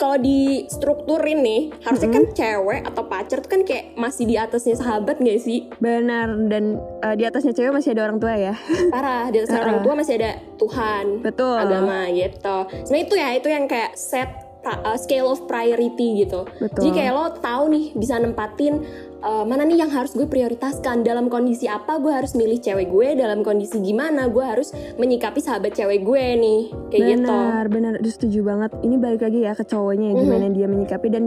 kalau 0.03 0.19
di 0.19 0.67
strukturin 0.67 1.39
nih 1.39 1.71
harusnya 1.79 2.11
kan 2.11 2.25
cewek 2.35 2.81
atau 2.83 3.03
pacar 3.07 3.39
tuh 3.39 3.47
kan 3.47 3.61
kayak 3.63 3.95
masih 3.95 4.27
di 4.27 4.35
atasnya 4.35 4.75
sahabat 4.75 5.15
gak 5.23 5.39
sih 5.39 5.71
Benar 5.79 6.27
dan 6.51 6.75
eh, 6.99 7.15
di 7.15 7.23
atasnya 7.23 7.55
cewek 7.55 7.71
masih 7.71 7.95
ada 7.95 8.11
orang 8.11 8.19
tua 8.19 8.35
ya. 8.35 8.53
parah 8.93 9.31
di 9.31 9.39
atas 9.39 9.55
orang 9.55 9.79
tua 9.79 9.93
masih 9.95 10.19
ada 10.19 10.31
Tuhan 10.59 11.23
Betul. 11.23 11.55
agama 11.55 12.11
gitu 12.11 12.59
nah 12.67 12.99
itu 12.99 13.13
ya 13.15 13.29
itu 13.31 13.47
yang 13.47 13.65
kayak 13.71 13.95
set 13.95 14.42
uh, 14.65 14.97
scale 14.97 15.27
of 15.27 15.43
priority 15.45 16.25
gitu 16.25 16.47
Betul. 16.59 16.87
jadi 16.87 16.89
kayak 16.91 17.11
lo 17.13 17.25
tahu 17.39 17.63
nih 17.71 17.85
bisa 17.95 18.19
nempatin 18.19 18.83
uh, 19.23 19.43
mana 19.47 19.63
nih 19.63 19.83
yang 19.83 19.91
harus 19.91 20.15
gue 20.15 20.27
prioritaskan 20.27 21.03
dalam 21.03 21.31
kondisi 21.31 21.67
apa 21.67 21.99
gue 21.99 22.11
harus 22.11 22.35
milih 22.35 22.59
cewek 22.59 22.91
gue 22.91 23.07
dalam 23.15 23.41
kondisi 23.41 23.79
gimana 23.79 24.27
gue 24.27 24.43
harus 24.43 24.75
menyikapi 24.99 25.39
sahabat 25.39 25.75
cewek 25.75 26.03
gue 26.03 26.23
nih 26.39 26.61
kayak 26.91 27.03
gitu 27.19 27.31
benar, 27.31 27.65
benar. 27.71 27.93
Setuju 28.03 28.39
banget. 28.45 28.71
Ini 28.83 28.95
balik 28.99 29.21
lagi 29.25 29.39
ya 29.43 29.53
ke 29.55 29.63
cowoknya 29.65 30.13
ya, 30.13 30.15
gimana 30.19 30.45
dia 30.51 30.67
menyikapi 30.67 31.07
dan 31.09 31.23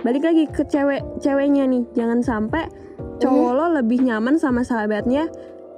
balik 0.00 0.24
lagi 0.24 0.44
ke 0.48 0.62
cewek 0.64 1.02
ceweknya 1.20 1.64
nih. 1.66 1.82
Jangan 1.92 2.20
sampai 2.24 2.64
cowok 3.20 3.52
lo 3.52 3.66
lebih 3.80 4.00
nyaman 4.06 4.40
sama 4.40 4.64
sahabatnya 4.64 5.28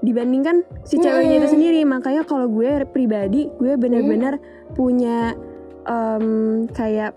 dibandingkan 0.03 0.67
si 0.87 0.99
ceweknya 0.99 1.43
itu 1.43 1.49
sendiri. 1.55 1.81
Makanya 1.83 2.23
kalau 2.27 2.47
gue 2.51 2.87
pribadi, 2.91 3.51
gue 3.59 3.75
benar-benar 3.79 4.39
punya 4.75 5.35
em, 5.85 6.27
kayak 6.69 7.13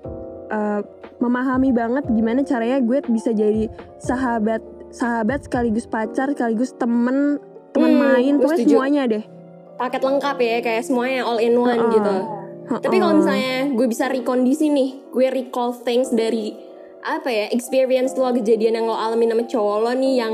eh, 0.47 0.81
memahami 1.17 1.71
banget 1.71 2.05
gimana 2.07 2.41
caranya 2.41 2.77
gue 2.79 2.99
bisa 3.07 3.31
jadi 3.31 3.69
sahabat 3.97 4.61
sahabat 4.91 5.43
sekaligus 5.43 5.85
pacar 5.85 6.29
sekaligus 6.29 6.71
temen 6.73 7.39
temen 7.71 7.91
Hmm, 7.91 7.99
main 7.99 8.33
pokoknya 8.37 8.55
setuju. 8.57 8.71
semuanya 8.71 9.03
deh 9.05 9.23
paket 9.75 10.01
lengkap 10.01 10.37
ya 10.39 10.57
kayak 10.61 10.83
semuanya 10.83 11.21
all 11.23 11.35
in 11.37 11.53
one 11.53 11.75
Ha-ha. 11.75 11.91
gitu 11.91 12.15
tapi 12.79 12.95
kalau 12.97 13.19
misalnya 13.19 13.55
gue 13.69 13.85
bisa 13.85 14.07
rekondisi 14.07 14.71
nih 14.71 14.89
gue 15.11 15.27
recall 15.29 15.75
things 15.75 16.09
dari 16.09 16.55
apa 17.03 17.27
ya 17.27 17.45
experience 17.51 18.15
lo 18.15 18.31
kejadian 18.31 18.79
yang 18.79 18.85
lo 18.87 18.95
alami 18.95 19.27
sama 19.27 19.43
cowok 19.43 19.77
lo 19.81 19.91
nih 19.93 20.13
yang 20.15 20.33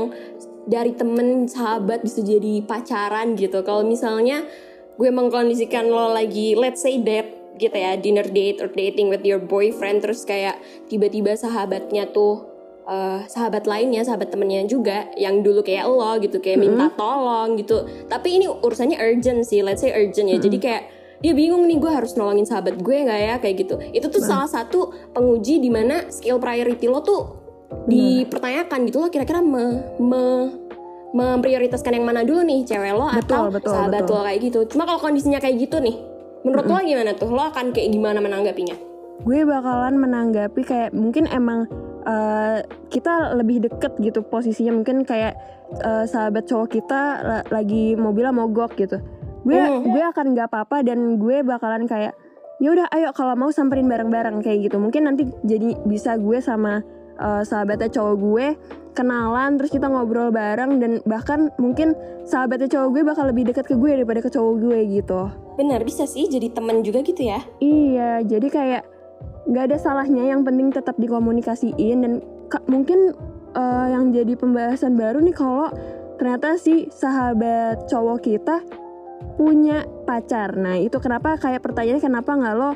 dari 0.62 0.94
temen 0.94 1.44
sahabat 1.44 2.00
bisa 2.00 2.22
jadi 2.22 2.62
pacaran 2.62 3.34
gitu 3.34 3.60
kalau 3.60 3.82
misalnya 3.82 4.46
gue 4.94 5.10
mengkondisikan 5.10 5.90
lo 5.90 6.10
lagi 6.10 6.54
let's 6.54 6.80
say 6.80 6.96
date 6.96 7.41
gitu 7.60 7.76
ya 7.76 7.96
dinner 8.00 8.24
date 8.24 8.60
or 8.60 8.68
dating 8.72 9.12
with 9.12 9.24
your 9.24 9.40
boyfriend 9.40 10.00
terus 10.00 10.24
kayak 10.24 10.56
tiba-tiba 10.88 11.36
sahabatnya 11.36 12.08
tuh 12.10 12.48
eh, 12.88 13.26
sahabat 13.28 13.68
lainnya 13.68 14.02
sahabat 14.02 14.32
temennya 14.32 14.66
juga 14.66 15.06
yang 15.14 15.44
dulu 15.44 15.62
kayak 15.62 15.86
lo 15.86 16.16
gitu 16.18 16.40
kayak 16.42 16.58
minta 16.58 16.90
tolong 16.96 17.54
gitu. 17.60 17.84
Tapi 18.08 18.42
ini 18.42 18.46
urusannya 18.50 18.98
urgent 18.98 19.46
sih 19.46 19.60
let's 19.62 19.84
say 19.84 19.92
urgent 19.92 20.28
ya. 20.32 20.38
Jadi 20.40 20.58
kayak 20.58 20.82
dia 21.22 21.30
bingung 21.38 21.70
nih 21.70 21.78
gue 21.78 21.86
harus 21.86 22.18
nolongin 22.18 22.42
sahabat 22.42 22.82
gue 22.82 22.96
nggak 23.06 23.20
ya 23.22 23.34
kayak 23.38 23.56
gitu. 23.62 23.74
Itu 23.94 24.10
tuh 24.10 24.22
salah 24.26 24.50
satu 24.50 25.12
penguji 25.14 25.62
di 25.62 25.70
mana 25.70 26.10
skill 26.10 26.42
priority 26.42 26.90
lo 26.90 26.98
tuh 27.06 27.22
dipertanyakan 27.86 28.90
gitu. 28.90 28.96
Lo 28.98 29.08
kira-kira 29.08 29.38
me, 29.38 29.86
me- 30.02 30.50
memprioritaskan 31.12 32.00
yang 32.00 32.08
mana 32.08 32.24
dulu 32.24 32.40
nih 32.42 32.64
cewek 32.64 32.96
lo 32.96 33.06
atau 33.06 33.52
Betul, 33.52 33.60
betul, 33.60 33.70
sahabat 33.70 34.02
betul. 34.02 34.16
lo 34.16 34.22
kayak 34.24 34.40
gitu. 34.42 34.58
Cuma 34.74 34.82
kalau 34.88 34.98
kondisinya 34.98 35.38
kayak 35.38 35.56
gitu 35.62 35.78
nih 35.78 35.96
menurut 36.42 36.66
lo 36.66 36.78
gimana 36.82 37.10
tuh? 37.14 37.30
Lo 37.30 37.42
akan 37.48 37.70
kayak 37.70 37.90
gimana 37.90 38.18
menanggapinya? 38.18 38.76
Gue 39.22 39.46
bakalan 39.46 39.98
menanggapi 40.02 40.62
kayak 40.66 40.90
mungkin 40.90 41.30
emang 41.30 41.70
uh, 42.02 42.58
kita 42.90 43.38
lebih 43.38 43.62
deket 43.70 43.94
gitu 44.02 44.26
posisinya. 44.26 44.74
Mungkin 44.74 45.06
kayak 45.06 45.38
uh, 45.86 46.04
sahabat 46.04 46.50
cowok 46.50 46.68
kita 46.74 47.00
la- 47.22 47.46
lagi 47.50 47.94
mobilnya 47.94 48.34
mogok 48.34 48.74
gitu. 48.74 48.98
Gue 49.46 49.58
Hmm. 49.58 49.86
gue 49.86 50.02
akan 50.02 50.34
nggak 50.34 50.50
apa-apa 50.50 50.82
dan 50.86 51.18
gue 51.18 51.42
bakalan 51.46 51.86
kayak 51.86 52.14
ya 52.62 52.68
udah 52.70 52.86
ayo 52.94 53.10
kalau 53.10 53.34
mau 53.34 53.50
samperin 53.50 53.86
bareng-bareng 53.86 54.42
kayak 54.42 54.70
gitu. 54.70 54.78
Mungkin 54.78 55.06
nanti 55.06 55.26
jadi 55.46 55.78
bisa 55.86 56.18
gue 56.18 56.38
sama 56.42 56.82
uh, 57.18 57.42
sahabatnya 57.42 57.90
cowok 57.90 58.16
gue 58.18 58.46
kenalan 58.92 59.56
terus 59.56 59.72
kita 59.72 59.88
ngobrol 59.88 60.28
bareng 60.28 60.78
dan 60.78 61.00
bahkan 61.08 61.48
mungkin 61.56 61.96
sahabatnya 62.28 62.68
cowok 62.68 62.88
gue 62.92 63.02
bakal 63.02 63.24
lebih 63.28 63.48
dekat 63.48 63.64
ke 63.68 63.74
gue 63.76 63.90
daripada 64.00 64.20
ke 64.20 64.30
cowok 64.30 64.54
gue 64.60 64.78
gitu 65.00 65.32
benar 65.56 65.84
bisa 65.84 66.08
sih 66.08 66.28
jadi 66.28 66.52
temen 66.52 66.80
juga 66.84 67.04
gitu 67.04 67.24
ya 67.24 67.40
Iya, 67.62 68.24
jadi 68.24 68.48
kayak 68.50 68.82
nggak 69.46 69.64
ada 69.70 69.76
salahnya. 69.78 70.24
Yang 70.32 70.40
penting 70.48 70.68
tetap 70.74 70.96
dikomunikasiin 70.98 71.98
dan 72.02 72.12
mungkin 72.66 73.14
eh, 73.54 73.86
yang 73.92 74.10
jadi 74.10 74.32
pembahasan 74.38 74.96
baru 74.96 75.20
nih 75.22 75.36
kalau 75.36 75.68
ternyata 76.16 76.56
si 76.58 76.88
sahabat 76.92 77.86
cowok 77.90 78.18
kita 78.22 78.62
punya 79.38 79.86
pacar. 80.04 80.54
Nah 80.58 80.78
itu 80.78 80.98
kenapa 80.98 81.38
kayak 81.38 81.62
pertanyaannya 81.62 82.02
kenapa 82.02 82.30
nggak 82.34 82.54
lo 82.58 82.70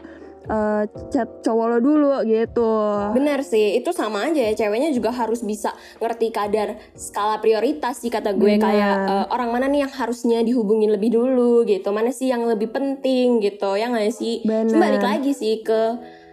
eh, 0.47 0.83
chat 1.11 1.29
cowok 1.43 1.67
lo 1.67 1.79
dulu 1.83 2.11
gitu? 2.27 2.73
Benar 3.13 3.43
sih, 3.43 3.79
itu 3.79 3.91
sama 3.91 4.31
aja 4.31 4.41
ya. 4.51 4.53
Ceweknya 4.55 4.91
juga 4.95 5.13
harus 5.13 5.43
bisa 5.43 5.75
ngerti 5.99 6.31
kadar 6.31 6.79
skala 6.95 7.39
prioritas 7.43 8.01
sih 8.01 8.11
kata 8.11 8.35
gue 8.35 8.57
Benar. 8.57 8.65
kayak 8.65 8.97
eh, 9.07 9.27
orang 9.35 9.51
mana 9.53 9.67
nih 9.71 9.87
yang 9.87 9.93
harusnya 9.93 10.41
dihubungin 10.43 10.91
lebih 10.95 11.15
dulu 11.15 11.67
gitu. 11.67 11.91
Mana 11.91 12.11
sih 12.11 12.31
yang 12.31 12.47
lebih 12.47 12.71
penting 12.71 13.43
gitu. 13.43 13.75
Ya 13.77 13.91
nggak 13.91 14.15
sih? 14.15 14.47
Benar. 14.47 14.71
Cuma 14.71 14.83
balik 14.87 15.05
lagi 15.05 15.33
sih 15.35 15.61
ke 15.67 15.81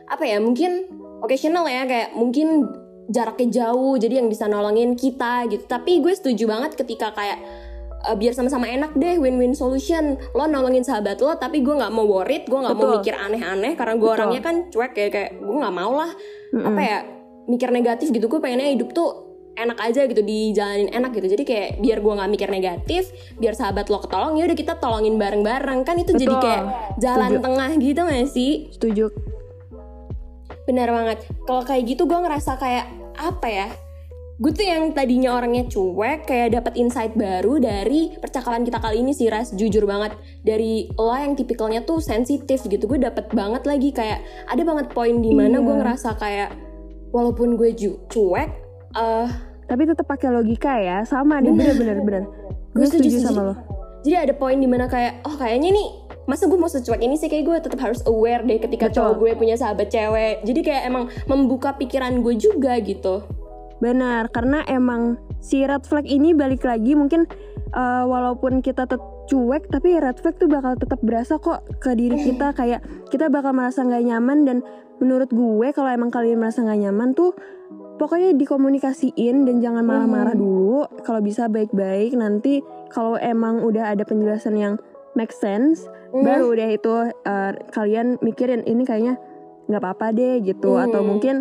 apa 0.08 0.24
ya? 0.24 0.38
Mungkin 0.40 0.90
occasional 1.24 1.66
ya 1.66 1.88
kayak 1.90 2.14
mungkin 2.14 2.70
jaraknya 3.12 3.64
jauh 3.64 4.00
jadi 4.00 4.24
yang 4.24 4.32
bisa 4.32 4.48
nolongin 4.48 4.96
kita 4.96 5.48
gitu. 5.52 5.66
Tapi 5.68 6.00
gue 6.00 6.14
setuju 6.16 6.48
banget 6.48 6.80
ketika 6.80 7.12
kayak 7.12 7.42
eh, 8.04 8.16
biar 8.20 8.34
sama-sama 8.36 8.68
enak 8.68 8.96
deh 9.00 9.16
win-win 9.20 9.56
solution. 9.56 10.20
Lo 10.36 10.46
nolongin 10.46 10.84
sahabat 10.84 11.20
lo 11.24 11.36
tapi 11.40 11.64
gue 11.64 11.76
nggak 11.76 11.94
mau 11.94 12.06
worried 12.06 12.44
gue 12.46 12.60
nggak 12.60 12.76
mau 12.76 13.00
mikir 13.00 13.16
aneh-aneh 13.16 13.74
karena 13.80 13.96
gue 13.96 14.10
orangnya 14.10 14.42
kan 14.44 14.56
cuek 14.70 14.94
ya 14.96 15.08
kayak 15.10 15.32
gue 15.40 15.58
nggak 15.58 15.76
mau 15.76 15.94
lah. 15.96 16.12
Mm-mm. 16.54 16.70
apa 16.70 16.82
ya 16.86 17.00
mikir 17.44 17.70
negatif 17.74 18.14
gitu 18.14 18.30
gue 18.30 18.40
pengennya 18.40 18.72
hidup 18.72 18.94
tuh 18.94 19.10
enak 19.54 19.78
aja 19.82 20.10
gitu 20.10 20.22
dijalanin 20.26 20.90
enak 20.90 21.14
gitu. 21.14 21.28
Jadi 21.34 21.44
kayak 21.46 21.70
biar 21.82 21.98
gue 22.02 22.14
nggak 22.14 22.32
mikir 22.32 22.50
negatif 22.50 23.10
biar 23.38 23.54
sahabat 23.54 23.90
lo 23.90 24.02
ketolong 24.02 24.34
ya 24.38 24.50
udah 24.50 24.58
kita 24.58 24.74
tolongin 24.82 25.16
bareng-bareng. 25.22 25.86
Kan 25.86 26.02
itu 26.02 26.14
jadi 26.18 26.34
Betul. 26.34 26.44
kayak 26.46 26.64
jalan 26.98 27.32
Setuju. 27.38 27.46
tengah 27.46 27.72
gitu 27.78 28.02
gak 28.02 28.28
sih? 28.30 28.52
Setuju. 28.74 29.06
benar 30.64 30.96
banget. 30.96 31.28
Kalau 31.44 31.64
kayak 31.68 31.84
gitu 31.92 32.08
gue 32.08 32.20
ngerasa 32.24 32.56
kayak 32.56 32.88
apa 33.20 33.48
ya 33.52 33.68
gue 34.34 34.50
tuh 34.50 34.62
yang 34.62 34.90
tadinya 34.92 35.36
orangnya 35.36 35.64
cuek 35.64 36.26
kayak 36.26 36.54
dapat 36.54 36.74
insight 36.76 37.14
baru 37.14 37.58
dari 37.58 38.18
percakapan 38.18 38.62
kita 38.62 38.78
kali 38.78 39.00
ini 39.00 39.12
sih 39.12 39.30
ras 39.30 39.52
jujur 39.52 39.86
banget 39.86 40.14
dari 40.42 40.90
lo 40.92 41.14
yang 41.14 41.34
tipikalnya 41.34 41.82
tuh 41.82 42.02
sensitif 42.02 42.62
gitu 42.64 42.84
gue 42.84 42.98
dapet 43.00 43.30
banget 43.30 43.62
lagi 43.64 43.90
kayak 43.90 44.20
ada 44.46 44.62
banget 44.62 44.90
poin 44.90 45.18
di 45.18 45.32
mana 45.32 45.54
Iya. 45.54 45.64
gue 45.64 45.76
ngerasa 45.76 46.10
kayak 46.16 46.50
walaupun 47.10 47.56
gue 47.56 47.72
ju- 47.72 48.02
cuek 48.08 48.50
eh 48.94 49.30
Tapi 49.64 49.86
tetap 49.86 50.06
pakai 50.06 50.28
logika 50.30 50.76
ya, 50.76 51.02
sama 51.04 51.40
nih 51.40 51.50
bener-bener 51.50 51.98
bener. 52.00 52.24
Gue 52.74 52.84
setuju 52.84 53.10
sih. 53.12 53.24
sama 53.24 53.42
lo. 53.44 53.56
jadi 54.02 54.28
ada 54.28 54.34
poin 54.34 54.54
di 54.54 54.68
mana 54.68 54.86
kayak 54.86 55.24
oh 55.24 55.34
kayaknya 55.34 55.72
nih 55.72 55.88
masa 56.24 56.46
gue 56.46 56.56
mau 56.56 56.68
secuek 56.68 57.00
ini 57.00 57.16
sih 57.16 57.26
kayak 57.26 57.44
gue 57.44 57.58
tetap 57.62 57.80
harus 57.80 58.04
aware 58.04 58.42
deh 58.42 58.58
ketika 58.58 58.88
Betul. 58.88 58.98
cowok 58.98 59.14
gue 59.16 59.32
punya 59.36 59.56
sahabat 59.56 59.88
cewek 59.88 60.42
jadi 60.42 60.60
kayak 60.62 60.84
emang 60.86 61.04
membuka 61.26 61.72
pikiran 61.74 62.20
gue 62.20 62.36
juga 62.36 62.76
gitu 62.80 63.24
Benar, 63.84 64.32
karena 64.32 64.64
emang 64.64 65.20
si 65.44 65.60
red 65.68 65.84
flag 65.84 66.08
ini 66.08 66.32
balik 66.32 66.64
lagi 66.64 66.96
mungkin 66.96 67.28
uh, 67.76 68.08
walaupun 68.08 68.64
kita 68.64 68.88
tetap 68.88 69.04
cuek, 69.28 69.68
tapi 69.68 70.00
red 70.00 70.16
flag 70.24 70.40
tuh 70.40 70.48
bakal 70.48 70.80
tetap 70.80 71.04
berasa 71.04 71.36
kok 71.36 71.68
ke 71.84 71.92
diri 71.92 72.16
kita 72.16 72.56
kayak 72.56 72.80
kita 73.12 73.28
bakal 73.28 73.52
merasa 73.52 73.84
nggak 73.84 74.08
nyaman 74.08 74.48
dan 74.48 74.58
menurut 75.04 75.28
gue 75.28 75.68
kalau 75.76 75.92
emang 75.92 76.08
kalian 76.08 76.40
merasa 76.40 76.64
nggak 76.64 76.80
nyaman 76.80 77.12
tuh 77.12 77.36
pokoknya 78.00 78.32
dikomunikasiin 78.36 79.44
dan 79.44 79.60
jangan 79.60 79.84
marah-marah 79.84 80.32
dulu. 80.32 80.88
Kalau 81.04 81.20
bisa 81.20 81.52
baik-baik 81.52 82.16
nanti 82.16 82.64
kalau 82.88 83.20
emang 83.20 83.64
udah 83.68 83.92
ada 83.92 84.08
penjelasan 84.08 84.56
yang 84.56 84.74
make 85.14 85.36
sense, 85.36 85.86
Mhm. 86.16 86.24
baru 86.24 86.50
deh 86.56 86.70
itu 86.74 86.94
uh, 87.04 87.52
kalian 87.70 88.16
mikirin 88.24 88.64
ini 88.64 88.88
kayaknya 88.88 89.20
nggak 89.68 89.82
apa-apa 89.82 90.12
deh 90.12 90.40
gitu 90.42 90.76
atau 90.76 91.00
Hmm. 91.00 91.10
mungkin 91.16 91.36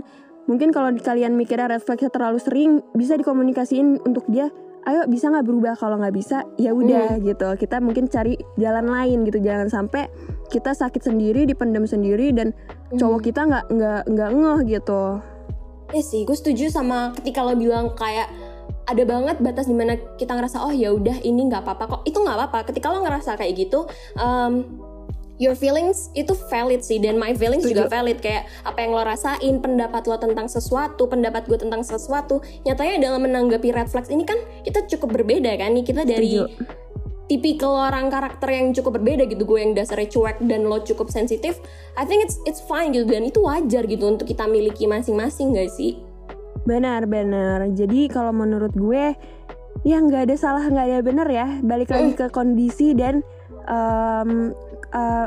mungkin 0.51 0.75
kalau 0.75 0.91
kalian 0.99 1.39
mikirnya 1.39 1.71
red 1.71 1.83
flagnya 1.83 2.11
terlalu 2.11 2.39
sering 2.43 2.71
bisa 2.93 3.15
dikomunikasiin 3.15 4.03
untuk 4.03 4.27
dia 4.27 4.51
ayo 4.83 5.07
bisa 5.07 5.31
nggak 5.31 5.47
berubah? 5.47 5.75
Kalau 5.79 5.99
nggak 5.99 6.15
bisa 6.15 6.43
ya 6.59 6.75
udah 6.75 7.19
gitu. 7.23 7.49
Kita 7.59 7.79
mungkin 7.79 8.11
cari 8.11 8.35
jalan 8.59 8.91
lain 8.91 9.23
gitu. 9.27 9.39
Jangan 9.39 9.69
sampai 9.71 10.11
kita 10.51 10.75
sakit 10.75 11.03
sendiri 11.03 11.47
dipendam 11.47 11.87
sendiri 11.87 12.35
dan 12.35 12.51
cowok 12.99 13.31
kita 13.31 13.47
nggak 13.47 13.65
nggak 13.71 14.03
nggak 14.11 14.31
ngeh 14.35 14.61
gitu. 14.79 15.03
Ya 15.93 16.03
sih, 16.03 16.25
gue 16.25 16.37
setuju 16.37 16.73
sama 16.73 17.13
ketika 17.21 17.45
lo 17.45 17.53
bilang 17.53 17.93
kayak 17.93 18.33
ada 18.89 19.03
banget 19.07 19.39
batas 19.39 19.69
di 19.71 19.77
mana 19.77 19.95
kita 20.19 20.35
ngerasa 20.35 20.65
oh 20.65 20.73
ya 20.75 20.91
udah 20.91 21.21
ini 21.23 21.47
nggak 21.47 21.63
apa-apa 21.63 21.85
kok. 21.87 22.01
Itu 22.09 22.19
nggak 22.25 22.37
apa-apa. 22.37 22.59
Ketika 22.73 22.91
lo 22.91 23.05
ngerasa 23.05 23.39
kayak 23.39 23.53
gitu 23.55 23.87
um, 24.19 24.67
your 25.41 25.57
feelings 25.57 26.13
itu 26.13 26.35
valid 26.49 26.85
sih. 26.85 27.01
Dan 27.01 27.17
my 27.17 27.33
feelings 27.33 27.65
juga 27.65 27.89
valid. 27.89 28.21
Kayak 28.21 28.49
apa 28.67 28.79
yang 28.83 28.93
lo 28.93 29.03
rasain 29.05 29.55
pendapat 29.63 30.05
lo 30.09 30.17
tentang 30.21 30.51
sesuatu 30.51 31.09
pendapat 31.09 31.49
gue 31.49 31.59
tentang 31.61 31.81
sesuatu 31.81 32.45
nyatanya 32.67 33.01
dalam 33.01 33.25
menanggapi 33.25 33.73
red 33.73 33.89
flags 33.89 34.13
ini 34.13 34.27
kan 34.27 34.37
kita 34.67 34.85
cukup 34.91 35.23
berbeda 35.23 35.57
kan? 35.57 35.73
Nih 35.73 35.85
kita 35.87 36.05
dari 36.05 36.43
Setuju. 36.43 36.81
tipikal 37.31 37.89
orang 37.89 38.13
karakter 38.13 38.49
yang 38.53 38.77
cukup 38.77 39.01
berbeda 39.01 39.25
gitu. 39.31 39.43
Gue 39.49 39.65
yang 39.65 39.73
dasarnya 39.73 40.09
cuek 40.13 40.39
dan 40.45 40.69
lo 40.69 40.83
cukup 40.85 41.09
sensitif. 41.09 41.59
I 41.97 42.05
think 42.05 42.25
it's 42.25 42.37
it's 42.45 42.61
fine 42.65 42.93
gitu. 42.93 43.09
Dan 43.09 43.25
itu 43.29 43.41
wajar 43.41 43.89
gitu 43.89 44.05
untuk 44.05 44.29
kita 44.29 44.45
miliki 44.45 44.85
masing-masing 44.85 45.57
gak 45.57 45.73
sih? 45.73 45.99
Benar, 46.63 47.11
benar. 47.11 47.67
Jadi 47.75 48.07
kalau 48.07 48.31
menurut 48.31 48.71
gue 48.71 49.19
ya 49.83 49.99
nggak 49.99 50.31
ada 50.31 50.37
salah 50.39 50.63
nggak 50.63 50.87
ada 50.87 50.99
benar 51.03 51.27
ya. 51.27 51.59
Balik 51.59 51.91
lagi 51.91 52.15
ke 52.15 52.31
kondisi 52.31 52.95
dan 52.95 53.27
em, 53.67 54.55
eh, 54.89 55.27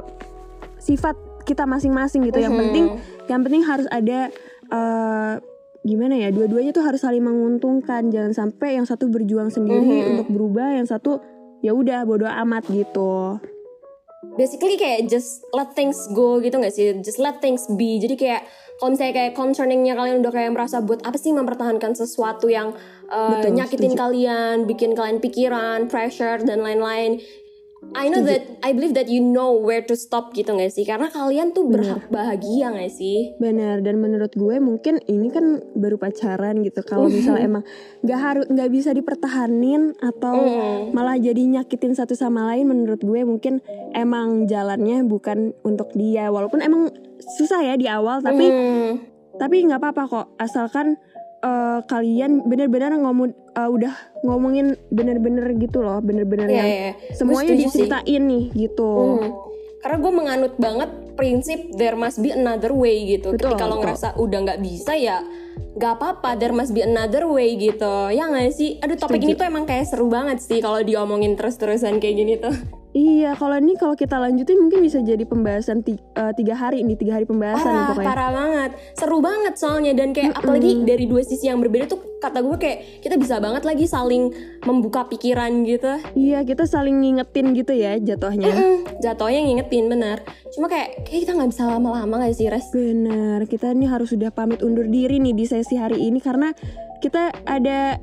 sifat 0.77 1.15
kita 1.43 1.63
masing-masing 1.63 2.25
gitu. 2.25 2.37
Yang 2.37 2.53
Mhm. 2.53 2.61
penting, 2.61 2.85
yang 3.25 3.41
penting 3.41 3.63
harus 3.63 3.87
ada 3.89 4.29
eh, 4.65 5.33
gimana 5.81 6.17
ya? 6.17 6.29
Dua-duanya 6.29 6.73
tuh 6.73 6.81
harus 6.81 6.99
saling 6.99 7.21
menguntungkan. 7.21 8.09
Jangan 8.09 8.33
sampai 8.33 8.75
yang 8.75 8.83
satu 8.83 9.05
berjuang 9.05 9.47
sendiri 9.47 9.85
Mhm. 10.01 10.09
untuk 10.11 10.27
berubah, 10.27 10.73
yang 10.73 10.85
satu 10.85 11.21
ya 11.61 11.71
udah 11.71 12.01
bodoh 12.03 12.27
amat 12.27 12.65
gitu. 12.67 13.37
basically 14.35 14.75
kayak 14.75 15.05
just 15.05 15.45
let 15.53 15.71
things 15.71 15.95
go 16.11 16.41
gitu 16.41 16.57
gak 16.57 16.73
sih 16.73 16.97
just 16.99 17.21
let 17.21 17.37
things 17.39 17.69
be 17.71 18.01
jadi 18.01 18.15
kayak 18.17 18.41
kalau 18.75 18.91
misalnya 18.91 19.13
kayak 19.15 19.33
concerningnya 19.33 19.93
kalian 19.93 20.19
udah 20.19 20.33
kayak 20.33 20.51
merasa 20.51 20.81
buat 20.81 20.99
apa 21.01 21.15
sih 21.15 21.31
mempertahankan 21.31 21.93
sesuatu 21.93 22.49
yang 22.49 22.73
uh, 23.07 23.39
Betul, 23.39 23.55
nyakitin 23.55 23.93
setuju. 23.93 24.01
kalian 24.01 24.55
bikin 24.65 24.91
kalian 24.91 25.21
pikiran 25.21 25.87
pressure 25.87 26.41
dan 26.41 26.59
lain-lain 26.59 27.21
I 27.93 28.09
know 28.09 28.25
that 28.25 28.43
I 28.59 28.73
believe 28.73 28.97
that 28.97 29.07
you 29.07 29.21
know 29.21 29.55
where 29.55 29.85
to 29.85 29.95
stop 29.95 30.33
gitu 30.33 30.51
gak 30.51 30.73
sih 30.73 30.83
karena 30.83 31.07
kalian 31.07 31.53
tuh 31.53 31.69
berhak 31.69 32.09
bahagia 32.09 32.73
gak 32.73 32.91
sih 32.91 33.37
Benar 33.37 33.79
dan 33.79 34.01
menurut 34.01 34.33
gue 34.33 34.57
mungkin 34.57 34.99
ini 35.05 35.29
kan 35.29 35.61
baru 35.73 35.95
pacaran 35.95 36.59
gitu. 36.59 36.81
Kalau 36.81 37.07
misalnya 37.13 37.45
emang 37.45 37.63
nggak 38.01 38.19
harus 38.19 38.45
nggak 38.47 38.69
bisa 38.69 38.89
dipertahanin 38.91 39.95
atau 39.99 40.35
Mm. 40.35 40.91
malah 40.91 41.15
jadi 41.15 41.39
nyakitin 41.39 41.95
satu 41.95 42.13
sama 42.13 42.47
lain 42.51 42.67
menurut 42.67 42.99
gue 42.99 43.21
mungkin 43.23 43.63
emang 43.91 44.45
jalannya 44.45 45.03
bukan 45.03 45.53
untuk 45.61 45.91
dia. 45.93 46.27
Walaupun 46.27 46.59
emang 46.59 46.91
susah 47.37 47.63
ya 47.63 47.75
di 47.75 47.87
awal 47.87 48.19
tapi 48.19 48.45
Hmm. 48.45 48.93
tapi 49.35 49.63
nggak 49.63 49.79
apa-apa 49.79 50.03
kok 50.05 50.27
asalkan 50.37 50.95
eh, 51.39 51.79
kalian 51.83 52.43
bener-bener 52.43 52.95
ngomong 52.95 53.31
eh, 53.31 53.69
udah 53.69 53.93
ngomongin 54.21 54.75
bener-bener 54.89 55.49
gitu 55.55 55.81
loh, 55.81 55.99
bener-bener 55.99 56.47
Iya, 56.47 56.55
yang 56.55 56.67
iya. 56.67 56.91
semuanya 57.11 57.51
setuju 57.51 57.63
sih. 57.63 57.67
diceritain 57.87 58.23
nih 58.23 58.45
gitu. 58.53 58.91
Hmm. 59.19 59.31
Karena 59.79 59.97
gue 60.01 60.13
menganut 60.17 60.53
banget 60.57 60.89
prinsip 61.13 61.59
there 61.77 61.93
must 61.93 62.17
be 62.17 62.33
another 62.33 62.73
way 62.73 63.05
gitu. 63.05 63.37
Betul, 63.37 63.53
Ketika 63.53 63.65
lo 63.65 63.75
ngerasa 63.79 64.17
udah 64.17 64.39
nggak 64.41 64.59
bisa 64.59 64.97
ya 64.97 65.21
nggak 65.75 65.93
apa-apa 65.93 66.39
there 66.39 66.51
must 66.51 66.71
be 66.71 66.81
another 66.81 67.27
way 67.27 67.53
gitu. 67.53 68.09
Ya 68.09 68.25
nggak 68.25 68.49
sih? 68.51 68.81
Aduh 68.81 68.97
topik 68.97 69.21
Setuju. 69.21 69.27
ini 69.29 69.33
tuh 69.37 69.45
emang 69.45 69.63
kayak 69.63 69.85
seru 69.85 70.09
banget 70.09 70.41
sih 70.41 70.57
kalau 70.57 70.81
diomongin 70.81 71.37
terus-terusan 71.37 72.01
kayak 72.01 72.15
gini 72.17 72.33
tuh. 72.41 72.55
Iya, 72.95 73.35
kalau 73.35 73.59
ini 73.59 73.75
kalau 73.75 73.91
kita 73.91 74.15
lanjutin 74.15 74.55
mungkin 74.55 74.79
bisa 74.79 75.03
jadi 75.03 75.19
pembahasan 75.21 75.83
ti- 75.83 75.99
eh, 75.99 76.31
tiga 76.31 76.55
hari 76.55 76.79
ini 76.79 76.95
tiga 76.95 77.19
hari 77.19 77.27
pembahasan 77.27 77.67
Parah, 77.67 77.87
pokoknya. 77.91 78.07
parah 78.07 78.29
banget. 78.31 78.71
Seru 78.95 79.19
banget 79.19 79.53
soalnya 79.59 79.91
dan 79.91 80.15
kayak 80.15 80.31
apalagi 80.31 80.79
dari 80.87 81.03
dua 81.03 81.19
sisi 81.19 81.51
yang 81.51 81.59
berbeda 81.59 81.91
tuh 81.91 81.99
kata 82.23 82.39
gue 82.39 82.55
kayak 82.55 83.03
kita 83.03 83.19
bisa 83.19 83.43
banget 83.43 83.67
lagi 83.67 83.83
saling 83.83 84.31
membuka 84.63 85.03
pikiran 85.05 85.67
gitu. 85.67 85.91
Iya, 86.15 86.47
kita 86.47 86.63
saling 86.63 87.03
ngingetin 87.03 87.51
gitu 87.51 87.75
ya 87.75 87.99
jatuhnya. 87.99 88.55
Hmm, 88.55 88.87
jatuhnya 89.03 89.43
ngingetin 89.43 89.91
bener. 89.91 90.23
Cuma 90.55 90.71
kayak 90.71 91.03
kayak 91.03 91.27
kita 91.27 91.31
nggak 91.35 91.51
bisa 91.51 91.67
lama-lama 91.67 92.23
gak 92.23 92.31
sih 92.31 92.47
Res? 92.47 92.71
Benar, 92.71 93.43
kita 93.43 93.75
ini 93.75 93.91
harus 93.91 94.15
sudah 94.15 94.31
pamit 94.31 94.63
undur 94.63 94.87
diri 94.87 95.19
nih 95.19 95.35
di 95.35 95.43
sesi 95.43 95.75
hari 95.75 95.99
ini 95.99 96.23
karena 96.23 96.55
kita 97.03 97.27
ada 97.43 97.99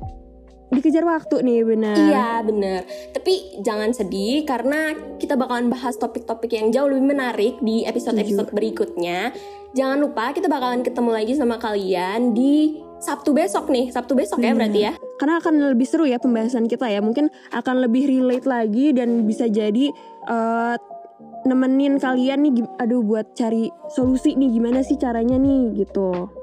dikejar 0.75 1.05
waktu 1.05 1.35
nih, 1.45 1.59
benar. 1.63 1.95
Iya 1.97 2.29
bener 2.45 2.81
Tapi 3.13 3.63
jangan 3.63 3.93
sedih 3.93 4.43
karena 4.43 4.93
kita 5.17 5.37
bakalan 5.39 5.71
bahas 5.71 5.95
topik-topik 5.97 6.51
yang 6.53 6.73
jauh 6.73 6.89
lebih 6.89 7.13
menarik 7.15 7.55
di 7.61 7.85
episode-episode 7.85 8.51
berikutnya 8.51 9.31
Jangan 9.73 9.97
lupa 9.97 10.33
kita 10.33 10.45
bakalan 10.45 10.85
ketemu 10.85 11.11
lagi 11.13 11.33
sama 11.33 11.57
kalian 11.57 12.37
di 12.37 12.77
Sabtu 13.01 13.35
besok 13.35 13.67
nih 13.67 13.89
Sabtu 13.89 14.13
besok 14.15 14.39
ya 14.39 14.53
berarti 14.53 14.79
ya 14.79 14.93
Karena 15.17 15.41
akan 15.41 15.73
lebih 15.73 15.87
seru 15.87 16.05
ya 16.05 16.21
pembahasan 16.21 16.67
kita 16.67 16.87
ya. 16.89 16.99
Mungkin 16.99 17.31
akan 17.51 17.75
lebih 17.85 18.07
relate 18.11 18.47
lagi 18.47 18.91
dan 18.91 19.23
bisa 19.23 19.47
jadi 19.47 19.91
eh, 20.27 20.75
nemenin 21.43 21.99
kalian 21.99 22.43
nih 22.47 22.63
aduh 22.79 23.03
buat 23.03 23.35
cari 23.35 23.67
solusi 23.91 24.35
nih 24.39 24.55
gimana 24.55 24.79
sih 24.83 24.95
caranya 24.95 25.35
nih 25.35 25.83
gitu. 25.83 26.42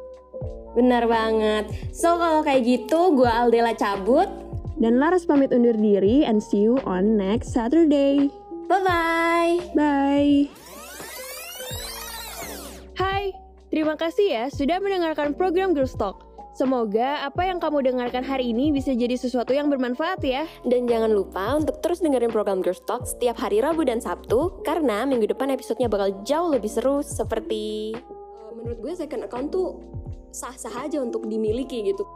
Bener 0.74 1.04
banget 1.10 1.70
So 1.90 2.14
kalau 2.18 2.46
kayak 2.46 2.62
gitu 2.62 3.14
gue 3.18 3.26
Aldela 3.30 3.74
cabut 3.74 4.30
Dan 4.78 5.02
Laras 5.02 5.26
pamit 5.26 5.50
undur 5.50 5.76
diri 5.76 6.24
and 6.24 6.40
see 6.40 6.64
you 6.64 6.80
on 6.88 7.20
next 7.20 7.52
Saturday. 7.52 8.32
Bye-bye 8.70 9.74
Bye. 9.76 10.48
Hai, 12.96 13.32
terima 13.68 13.96
kasih 13.96 14.26
ya 14.28 14.44
sudah 14.48 14.80
mendengarkan 14.80 15.32
program 15.36 15.72
Girls 15.72 15.96
Talk. 15.96 16.30
Semoga 16.50 17.24
apa 17.24 17.46
yang 17.46 17.56
kamu 17.62 17.80
dengarkan 17.88 18.26
hari 18.26 18.50
ini 18.52 18.74
bisa 18.74 18.92
jadi 18.92 19.14
sesuatu 19.16 19.54
yang 19.54 19.70
bermanfaat 19.72 20.20
ya. 20.20 20.44
Dan 20.66 20.84
jangan 20.84 21.08
lupa 21.08 21.56
untuk 21.56 21.80
terus 21.80 22.04
dengerin 22.04 22.28
program 22.28 22.60
Girls 22.60 22.82
Talk 22.84 23.06
setiap 23.08 23.40
hari 23.40 23.62
Rabu 23.64 23.86
dan 23.86 24.02
Sabtu 24.02 24.60
Karena 24.66 25.06
minggu 25.08 25.30
depan 25.30 25.54
episodenya 25.54 25.88
bakal 25.88 26.20
jauh 26.26 26.50
lebih 26.52 26.68
seru 26.68 27.00
seperti 27.00 27.94
Eh, 27.96 28.52
Menurut 28.58 28.78
gue 28.82 28.92
second 28.98 29.24
account 29.24 29.48
tuh 29.54 29.68
sah-sah 30.30 30.86
aja 30.86 31.02
untuk 31.02 31.26
dimiliki 31.26 31.82
gitu. 31.86 32.06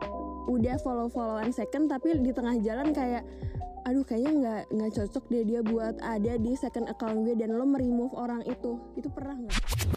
Udah 0.50 0.77
follow-followan 0.83 1.50
second 1.55 1.88
tapi 1.90 2.18
di 2.20 2.31
tengah 2.31 2.59
jalan 2.61 2.90
kayak 2.94 3.24
aduh 3.85 4.00
kayaknya 4.00 4.33
nggak 4.40 4.62
nggak 4.72 4.90
cocok 4.96 5.24
deh 5.29 5.44
dia 5.44 5.61
buat 5.61 6.00
ada 6.00 6.40
di 6.40 6.57
second 6.57 6.88
account 6.88 7.29
gue 7.29 7.37
dan 7.37 7.53
lo 7.53 7.68
meremove 7.68 8.16
orang 8.16 8.40
itu. 8.48 8.81
Itu 8.96 9.12
pernah 9.12 9.37
nggak 9.37 9.93